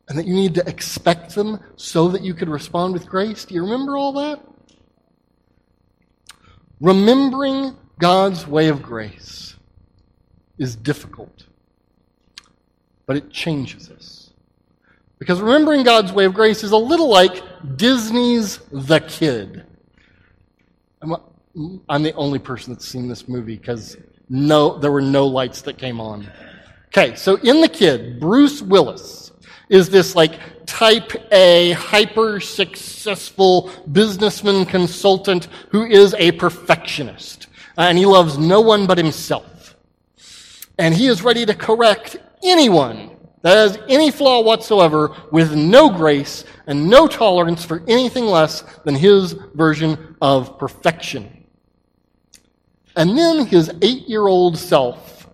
and 0.09 0.19
that 0.19 0.27
you 0.27 0.33
need 0.33 0.55
to 0.55 0.67
expect 0.67 1.35
them 1.35 1.61
so 1.77 2.09
that 2.09 2.23
you 2.23 2.33
could 2.33 2.49
respond 2.49 2.95
with 2.95 3.07
grace. 3.07 3.45
Do 3.45 3.55
you 3.55 3.65
remember 3.65 3.99
all 3.99 4.15
that? 4.15 4.41
Remembering 6.81 7.77
God's 7.99 8.47
way 8.47 8.69
of 8.69 8.81
grace 8.81 9.57
is 10.61 10.77
difficult, 10.77 11.47
but 13.07 13.17
it 13.17 13.31
changes 13.31 13.91
us. 13.91 14.31
Because 15.19 15.41
remembering 15.41 15.83
God's 15.83 16.13
way 16.13 16.27
of 16.27 16.35
grace 16.35 16.63
is 16.63 16.71
a 16.71 16.77
little 16.77 17.09
like 17.09 17.43
Disney's 17.77 18.59
The 18.71 19.01
Kid. 19.01 19.65
I'm, 21.03 22.03
the 22.03 22.13
only 22.13 22.39
person 22.39 22.73
that's 22.73 22.87
seen 22.87 23.09
this 23.09 23.27
movie 23.27 23.57
because 23.57 23.97
no, 24.29 24.79
there 24.79 24.93
were 24.93 25.03
no 25.03 25.27
lights 25.27 25.63
that 25.63 25.79
came 25.79 26.01
on. 26.01 26.31
Okay, 26.89 27.17
so 27.17 27.37
in 27.37 27.61
The 27.61 27.69
Kid, 27.69 28.21
Bruce 28.21 28.63
Willis 28.63 29.33
is 29.71 29.89
this 29.89 30.15
like 30.15 30.39
type 30.67 31.13
A, 31.33 31.73
hyper 31.73 32.39
successful 32.39 33.71
businessman 33.93 34.67
consultant 34.67 35.49
who 35.71 35.87
is 35.87 36.15
a 36.19 36.33
perfectionist. 36.33 37.47
And 37.79 37.97
he 37.97 38.05
loves 38.05 38.37
no 38.37 38.61
one 38.61 38.87
but 38.87 38.99
himself. 38.99 39.50
And 40.81 40.95
he 40.95 41.09
is 41.09 41.23
ready 41.23 41.45
to 41.45 41.55
correct 41.55 42.17
anyone 42.43 43.11
that 43.43 43.55
has 43.55 43.79
any 43.87 44.11
flaw 44.11 44.41
whatsoever 44.41 45.15
with 45.31 45.55
no 45.55 45.91
grace 45.91 46.47
and 46.67 46.89
no 46.89 47.07
tolerance 47.07 47.63
for 47.63 47.83
anything 47.87 48.25
less 48.25 48.63
than 48.85 48.95
his 48.95 49.33
version 49.55 50.17
of 50.23 50.59
perfection. 50.59 51.45
And 52.97 53.17
then 53.17 53.45
his 53.45 53.71
eight 53.83 54.09
year 54.09 54.27
old 54.27 54.57
self 54.57 55.29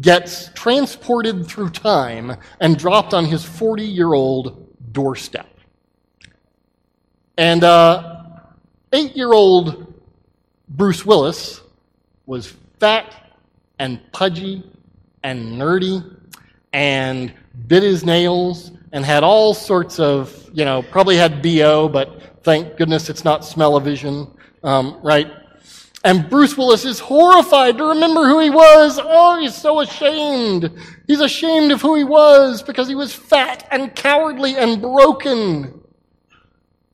gets 0.00 0.50
transported 0.54 1.46
through 1.46 1.70
time 1.70 2.36
and 2.58 2.76
dropped 2.76 3.14
on 3.14 3.26
his 3.26 3.44
40 3.44 3.84
year 3.84 4.12
old 4.12 4.76
doorstep. 4.92 5.46
And 7.38 7.62
uh, 7.62 8.24
eight 8.92 9.16
year 9.16 9.32
old 9.32 9.94
Bruce 10.68 11.06
Willis 11.06 11.60
was 12.26 12.52
fat 12.80 13.14
and 13.78 14.00
pudgy 14.10 14.64
and 15.22 15.60
nerdy 15.60 16.18
and 16.72 17.32
bit 17.66 17.82
his 17.82 18.04
nails 18.04 18.72
and 18.92 19.04
had 19.04 19.22
all 19.22 19.54
sorts 19.54 19.98
of, 19.98 20.50
you 20.52 20.64
know, 20.64 20.82
probably 20.82 21.16
had 21.16 21.42
BO, 21.42 21.88
but 21.88 22.42
thank 22.42 22.76
goodness 22.76 23.08
it's 23.08 23.24
not 23.24 23.44
smell-o-vision, 23.44 24.26
um, 24.62 24.98
right? 25.02 25.30
And 26.02 26.30
Bruce 26.30 26.56
Willis 26.56 26.86
is 26.86 26.98
horrified 26.98 27.76
to 27.76 27.84
remember 27.84 28.26
who 28.26 28.40
he 28.40 28.48
was. 28.48 28.98
Oh, 29.02 29.38
he's 29.38 29.54
so 29.54 29.80
ashamed. 29.80 30.70
He's 31.06 31.20
ashamed 31.20 31.72
of 31.72 31.82
who 31.82 31.94
he 31.94 32.04
was 32.04 32.62
because 32.62 32.88
he 32.88 32.94
was 32.94 33.14
fat 33.14 33.68
and 33.70 33.94
cowardly 33.94 34.56
and 34.56 34.80
broken. 34.80 35.78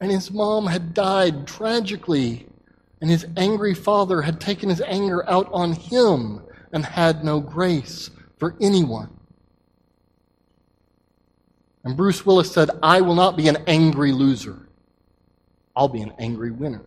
And 0.00 0.10
his 0.10 0.32
mom 0.32 0.66
had 0.66 0.92
died 0.92 1.46
tragically, 1.46 2.46
and 3.00 3.08
his 3.08 3.26
angry 3.36 3.74
father 3.74 4.22
had 4.22 4.40
taken 4.40 4.68
his 4.68 4.82
anger 4.82 5.28
out 5.30 5.48
on 5.52 5.72
him 5.72 6.42
and 6.72 6.84
had 6.84 7.24
no 7.24 7.40
grace 7.40 8.10
for 8.38 8.54
anyone. 8.60 9.10
And 11.84 11.96
Bruce 11.96 12.26
Willis 12.26 12.50
said, 12.50 12.70
I 12.82 13.00
will 13.00 13.14
not 13.14 13.36
be 13.36 13.48
an 13.48 13.58
angry 13.66 14.12
loser. 14.12 14.68
I'll 15.74 15.88
be 15.88 16.02
an 16.02 16.12
angry 16.18 16.50
winner. 16.50 16.82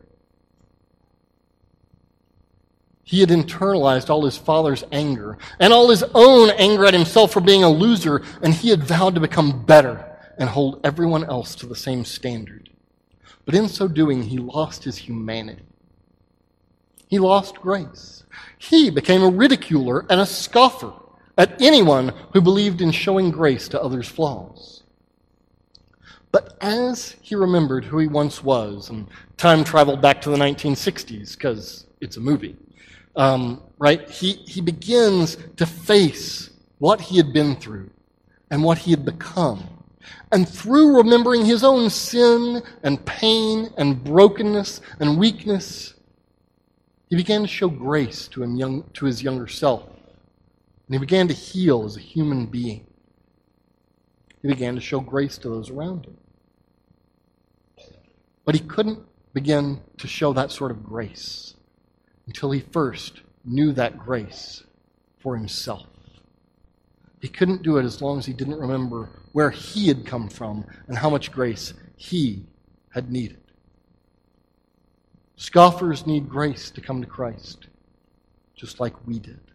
He 3.04 3.22
had 3.22 3.30
internalized 3.30 4.10
all 4.10 4.26
his 4.26 4.38
father's 4.38 4.84
anger 4.92 5.38
and 5.60 5.74
all 5.74 5.90
his 5.90 6.04
own 6.14 6.52
anger 6.52 6.86
at 6.86 6.94
himself 6.94 7.34
for 7.34 7.40
being 7.40 7.64
a 7.64 7.70
loser, 7.70 8.22
and 8.44 8.54
he 8.54 8.70
had 8.70 8.84
vowed 8.84 9.16
to 9.16 9.22
become 9.22 9.66
better 9.66 10.06
and 10.38 10.50
hold 10.50 10.80
everyone 10.84 11.24
else 11.24 11.56
to 11.56 11.66
the 11.66 11.76
same 11.76 12.06
standard. 12.06 12.70
But 13.46 13.56
in 13.56 13.68
so 13.68 13.88
doing, 13.88 14.24
he 14.24 14.38
lost 14.38 14.84
his 14.84 14.98
humanity. 14.98 15.64
He 17.08 17.18
lost 17.18 17.56
grace. 17.56 18.26
He 18.58 18.92
became 18.92 19.24
a 19.24 19.30
ridiculer 19.30 20.06
and 20.10 20.22
a 20.22 20.26
scoffer 20.26 20.94
at 21.40 21.60
anyone 21.62 22.14
who 22.34 22.42
believed 22.42 22.82
in 22.82 22.92
showing 22.92 23.32
grace 23.32 23.70
to 23.70 23.82
others' 23.82 24.10
flaws. 24.10 24.84
But 26.32 26.58
as 26.62 27.16
he 27.22 27.34
remembered 27.34 27.86
who 27.86 27.98
he 27.98 28.08
once 28.08 28.44
was, 28.44 28.90
and 28.90 29.08
time 29.38 29.64
traveled 29.64 30.02
back 30.02 30.22
to 30.22 30.30
the 30.30 30.38
1960s 30.38 31.36
because 31.36 31.88
it's 32.02 32.18
a 32.18 32.20
movie, 32.20 32.58
um, 33.16 33.64
right? 33.80 34.08
He, 34.10 34.34
he 34.34 34.60
begins 34.60 35.38
to 35.56 35.66
face 35.66 36.50
what 36.78 37.00
he 37.00 37.16
had 37.18 37.34
been 37.34 37.56
through 37.56 37.90
and 38.52 38.62
what 38.62 38.78
he 38.78 38.92
had 38.92 39.06
become. 39.06 39.64
And 40.32 40.48
through 40.48 40.98
remembering 40.98 41.46
his 41.46 41.64
own 41.64 41.90
sin 41.90 42.62
and 42.84 43.04
pain 43.06 43.74
and 43.78 44.04
brokenness 44.04 44.82
and 45.00 45.18
weakness, 45.18 45.94
he 47.10 47.16
began 47.16 47.42
to 47.42 47.48
show 47.48 47.70
grace 47.70 48.28
to, 48.28 48.44
him 48.44 48.58
young, 48.58 48.84
to 48.94 49.06
his 49.06 49.24
younger 49.24 49.48
self. 49.48 49.84
And 50.90 50.96
he 50.96 51.00
began 51.00 51.28
to 51.28 51.36
heal 51.36 51.86
as 51.86 51.96
a 51.96 52.00
human 52.00 52.48
being. 52.48 52.88
He 54.42 54.48
began 54.48 54.74
to 54.74 54.82
show 54.82 55.00
grace 55.00 55.38
to 55.38 55.48
those 55.48 55.70
around 55.70 56.08
him. 56.08 56.18
But 58.44 58.56
he 58.56 58.62
couldn't 58.62 58.98
begin 59.32 59.82
to 60.00 60.08
show 60.08 60.34
that 60.34 60.52
sort 60.52 60.72
of 60.72 60.84
grace 60.84 61.54
until 62.26 62.50
he 62.50 62.62
first 62.62 63.22
knew 63.46 63.72
that 63.74 64.00
grace 64.00 64.64
for 65.20 65.38
himself. 65.38 65.86
He 67.22 67.28
couldn't 67.28 67.62
do 67.62 67.78
it 67.78 67.86
as 67.86 68.02
long 68.02 68.18
as 68.18 68.26
he 68.26 68.34
didn't 68.34 68.60
remember 68.60 69.12
where 69.34 69.52
he 69.52 69.90
had 69.90 70.08
come 70.08 70.28
from 70.28 70.66
and 70.88 70.98
how 70.98 71.12
much 71.12 71.32
grace 71.32 71.76
he 71.98 72.48
had 72.96 73.12
needed. 73.12 73.38
Scoffers 75.36 76.08
need 76.08 76.28
grace 76.28 76.72
to 76.72 76.82
come 76.82 77.00
to 77.00 77.08
Christ, 77.08 77.68
just 78.56 78.80
like 78.80 79.06
we 79.06 79.20
did 79.20 79.49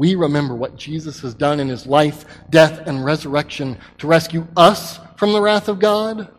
we 0.00 0.14
remember 0.14 0.54
what 0.54 0.76
Jesus 0.76 1.20
has 1.20 1.34
done 1.34 1.60
in 1.60 1.68
his 1.68 1.86
life, 1.86 2.24
death, 2.48 2.86
and 2.86 3.04
resurrection 3.04 3.76
to 3.98 4.06
rescue 4.06 4.48
us 4.56 4.98
from 5.16 5.34
the 5.34 5.42
wrath 5.42 5.68
of 5.68 5.78
God 5.78 6.30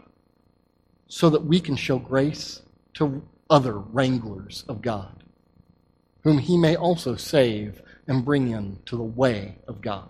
so 1.07 1.29
that 1.29 1.45
we 1.45 1.59
can 1.59 1.75
show 1.75 1.99
grace 1.99 2.63
to 2.95 3.21
other 3.51 3.77
wranglers 3.77 4.65
of 4.67 4.81
God, 4.81 5.23
whom 6.23 6.39
he 6.39 6.57
may 6.57 6.75
also 6.75 7.15
save 7.15 7.83
and 8.07 8.25
bring 8.25 8.49
in 8.49 8.79
to 8.87 8.97
the 8.97 9.03
way 9.03 9.59
of 9.67 9.79
God. 9.79 10.09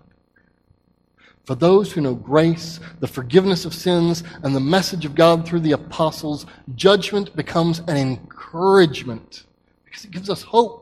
For 1.44 1.54
those 1.54 1.92
who 1.92 2.00
know 2.00 2.14
grace, 2.14 2.80
the 3.00 3.06
forgiveness 3.06 3.66
of 3.66 3.74
sins, 3.74 4.24
and 4.42 4.56
the 4.56 4.60
message 4.60 5.04
of 5.04 5.14
God 5.14 5.46
through 5.46 5.60
the 5.60 5.72
apostles, 5.72 6.46
judgment 6.74 7.36
becomes 7.36 7.80
an 7.80 7.98
encouragement 7.98 9.44
because 9.84 10.06
it 10.06 10.10
gives 10.10 10.30
us 10.30 10.40
hope 10.40 10.81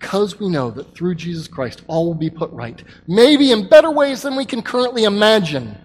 because 0.00 0.40
we 0.40 0.48
know 0.48 0.70
that 0.70 0.94
through 0.94 1.14
Jesus 1.14 1.46
Christ 1.46 1.82
all 1.86 2.06
will 2.06 2.14
be 2.14 2.30
put 2.30 2.50
right, 2.52 2.82
maybe 3.06 3.52
in 3.52 3.68
better 3.68 3.90
ways 3.90 4.22
than 4.22 4.34
we 4.34 4.46
can 4.46 4.62
currently 4.62 5.04
imagine, 5.04 5.76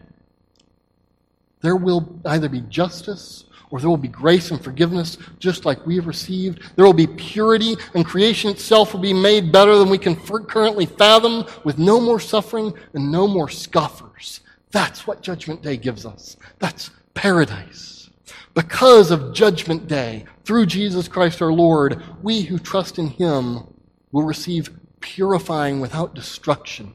there 1.62 1.76
will 1.76 2.20
either 2.26 2.48
be 2.48 2.62
justice 2.62 3.44
or 3.72 3.80
there 3.82 3.90
will 3.90 3.98
be 3.98 4.08
grace 4.08 4.52
and 4.52 4.64
forgiveness 4.64 5.18
just 5.38 5.66
like 5.66 5.86
we 5.86 5.96
have 5.98 6.08
received. 6.08 6.62
There 6.76 6.86
will 6.86 6.94
be 6.94 7.08
purity 7.08 7.76
and 7.94 8.06
creation 8.06 8.52
itself 8.52 8.94
will 8.94 9.02
be 9.02 9.14
made 9.14 9.52
better 9.52 9.76
than 9.76 9.90
we 9.90 9.98
can 9.98 10.16
currently 10.16 10.86
fathom 10.86 11.46
with 11.66 11.78
no 11.78 12.00
more 12.00 12.20
suffering 12.20 12.74
and 12.94 13.12
no 13.12 13.28
more 13.28 13.50
scoffers. 13.50 14.40
That's 14.72 15.06
what 15.06 15.24
Judgment 15.24 15.62
Day 15.62 15.76
gives 15.76 16.06
us. 16.06 16.38
That's 16.60 16.90
paradise. 17.16 18.10
Because 18.54 19.12
of 19.12 19.34
Judgment 19.34 19.90
Day, 19.90 20.24
through 20.46 20.68
Jesus 20.68 21.10
Christ 21.10 21.42
our 21.42 21.52
Lord, 21.52 22.02
we 22.24 22.44
who 22.44 22.58
trust 22.58 22.98
in 22.98 23.08
Him 23.08 23.68
will 24.16 24.24
receive 24.24 24.70
purifying 25.02 25.82
without 25.82 26.16
destruction. 26.16 26.94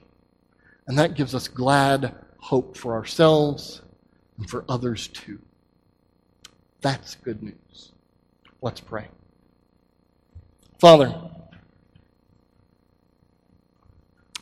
And 0.86 0.98
that 0.98 1.12
gives 1.12 1.34
us 1.34 1.48
glad 1.48 2.14
hope 2.38 2.78
for 2.78 2.94
ourselves 2.94 3.82
and 4.38 4.48
for 4.48 4.64
others 4.70 5.06
too. 5.08 5.38
That's 6.80 7.16
good 7.16 7.42
news. 7.42 7.92
Let's 8.62 8.80
pray. 8.80 9.08
Father, 10.78 11.14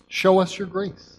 show 0.07 0.39
us 0.39 0.57
your 0.57 0.69
grace. 0.69 1.19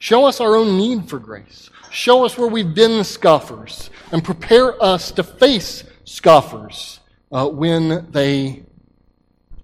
Show 0.00 0.24
us 0.24 0.40
our 0.40 0.56
own 0.56 0.76
need 0.76 1.08
for 1.08 1.20
grace. 1.20 1.70
Show 1.92 2.24
us 2.24 2.36
where 2.36 2.48
we've 2.48 2.74
been 2.74 3.04
scoffers 3.04 3.90
and 4.10 4.24
prepare 4.24 4.82
us 4.82 5.12
to 5.12 5.22
face 5.22 5.84
scoffers 6.04 6.98
uh, 7.30 7.48
when 7.48 8.10
they 8.10 8.64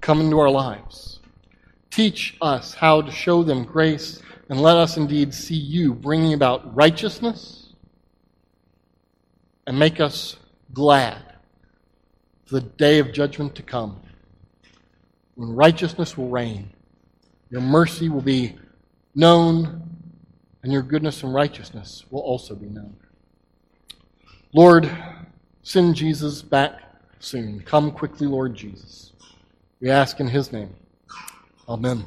come 0.01 0.21
into 0.21 0.39
our 0.39 0.49
lives. 0.51 1.14
Teach 1.95 2.37
us 2.43 2.75
how 2.75 3.03
to 3.03 3.13
show 3.13 3.45
them 3.45 3.63
grace, 3.63 4.21
and 4.49 4.61
let 4.61 4.77
us 4.77 4.97
indeed 4.97 5.33
see 5.33 5.55
you 5.55 5.95
bringing 5.95 6.35
about 6.35 6.75
righteousness 6.75 7.73
and 9.69 9.79
make 9.79 10.01
us 10.01 10.37
glad 10.73 11.37
for 12.47 12.57
the 12.57 12.63
day 12.63 12.99
of 12.99 13.13
judgment 13.13 13.55
to 13.55 13.63
come 13.63 14.01
when 15.37 15.55
righteousness 15.55 16.19
will 16.19 16.29
reign, 16.29 16.71
your 17.49 17.61
mercy 17.61 18.09
will 18.09 18.23
be 18.23 18.57
known, 19.15 19.83
and 20.65 20.73
your 20.73 20.83
goodness 20.83 21.23
and 21.23 21.33
righteousness 21.33 22.05
will 22.11 22.23
also 22.23 22.57
be 22.57 22.67
known. 22.67 22.97
Lord, 24.53 24.91
send 25.63 25.95
Jesus 25.95 26.43
back 26.43 26.81
soon. 27.21 27.61
Come 27.61 27.93
quickly, 27.93 28.27
Lord 28.27 28.57
Jesus. 28.57 29.13
We 29.81 29.91
ask 29.91 30.19
in 30.19 30.27
his 30.27 30.51
name. 30.51 30.75
Amen. 31.69 32.05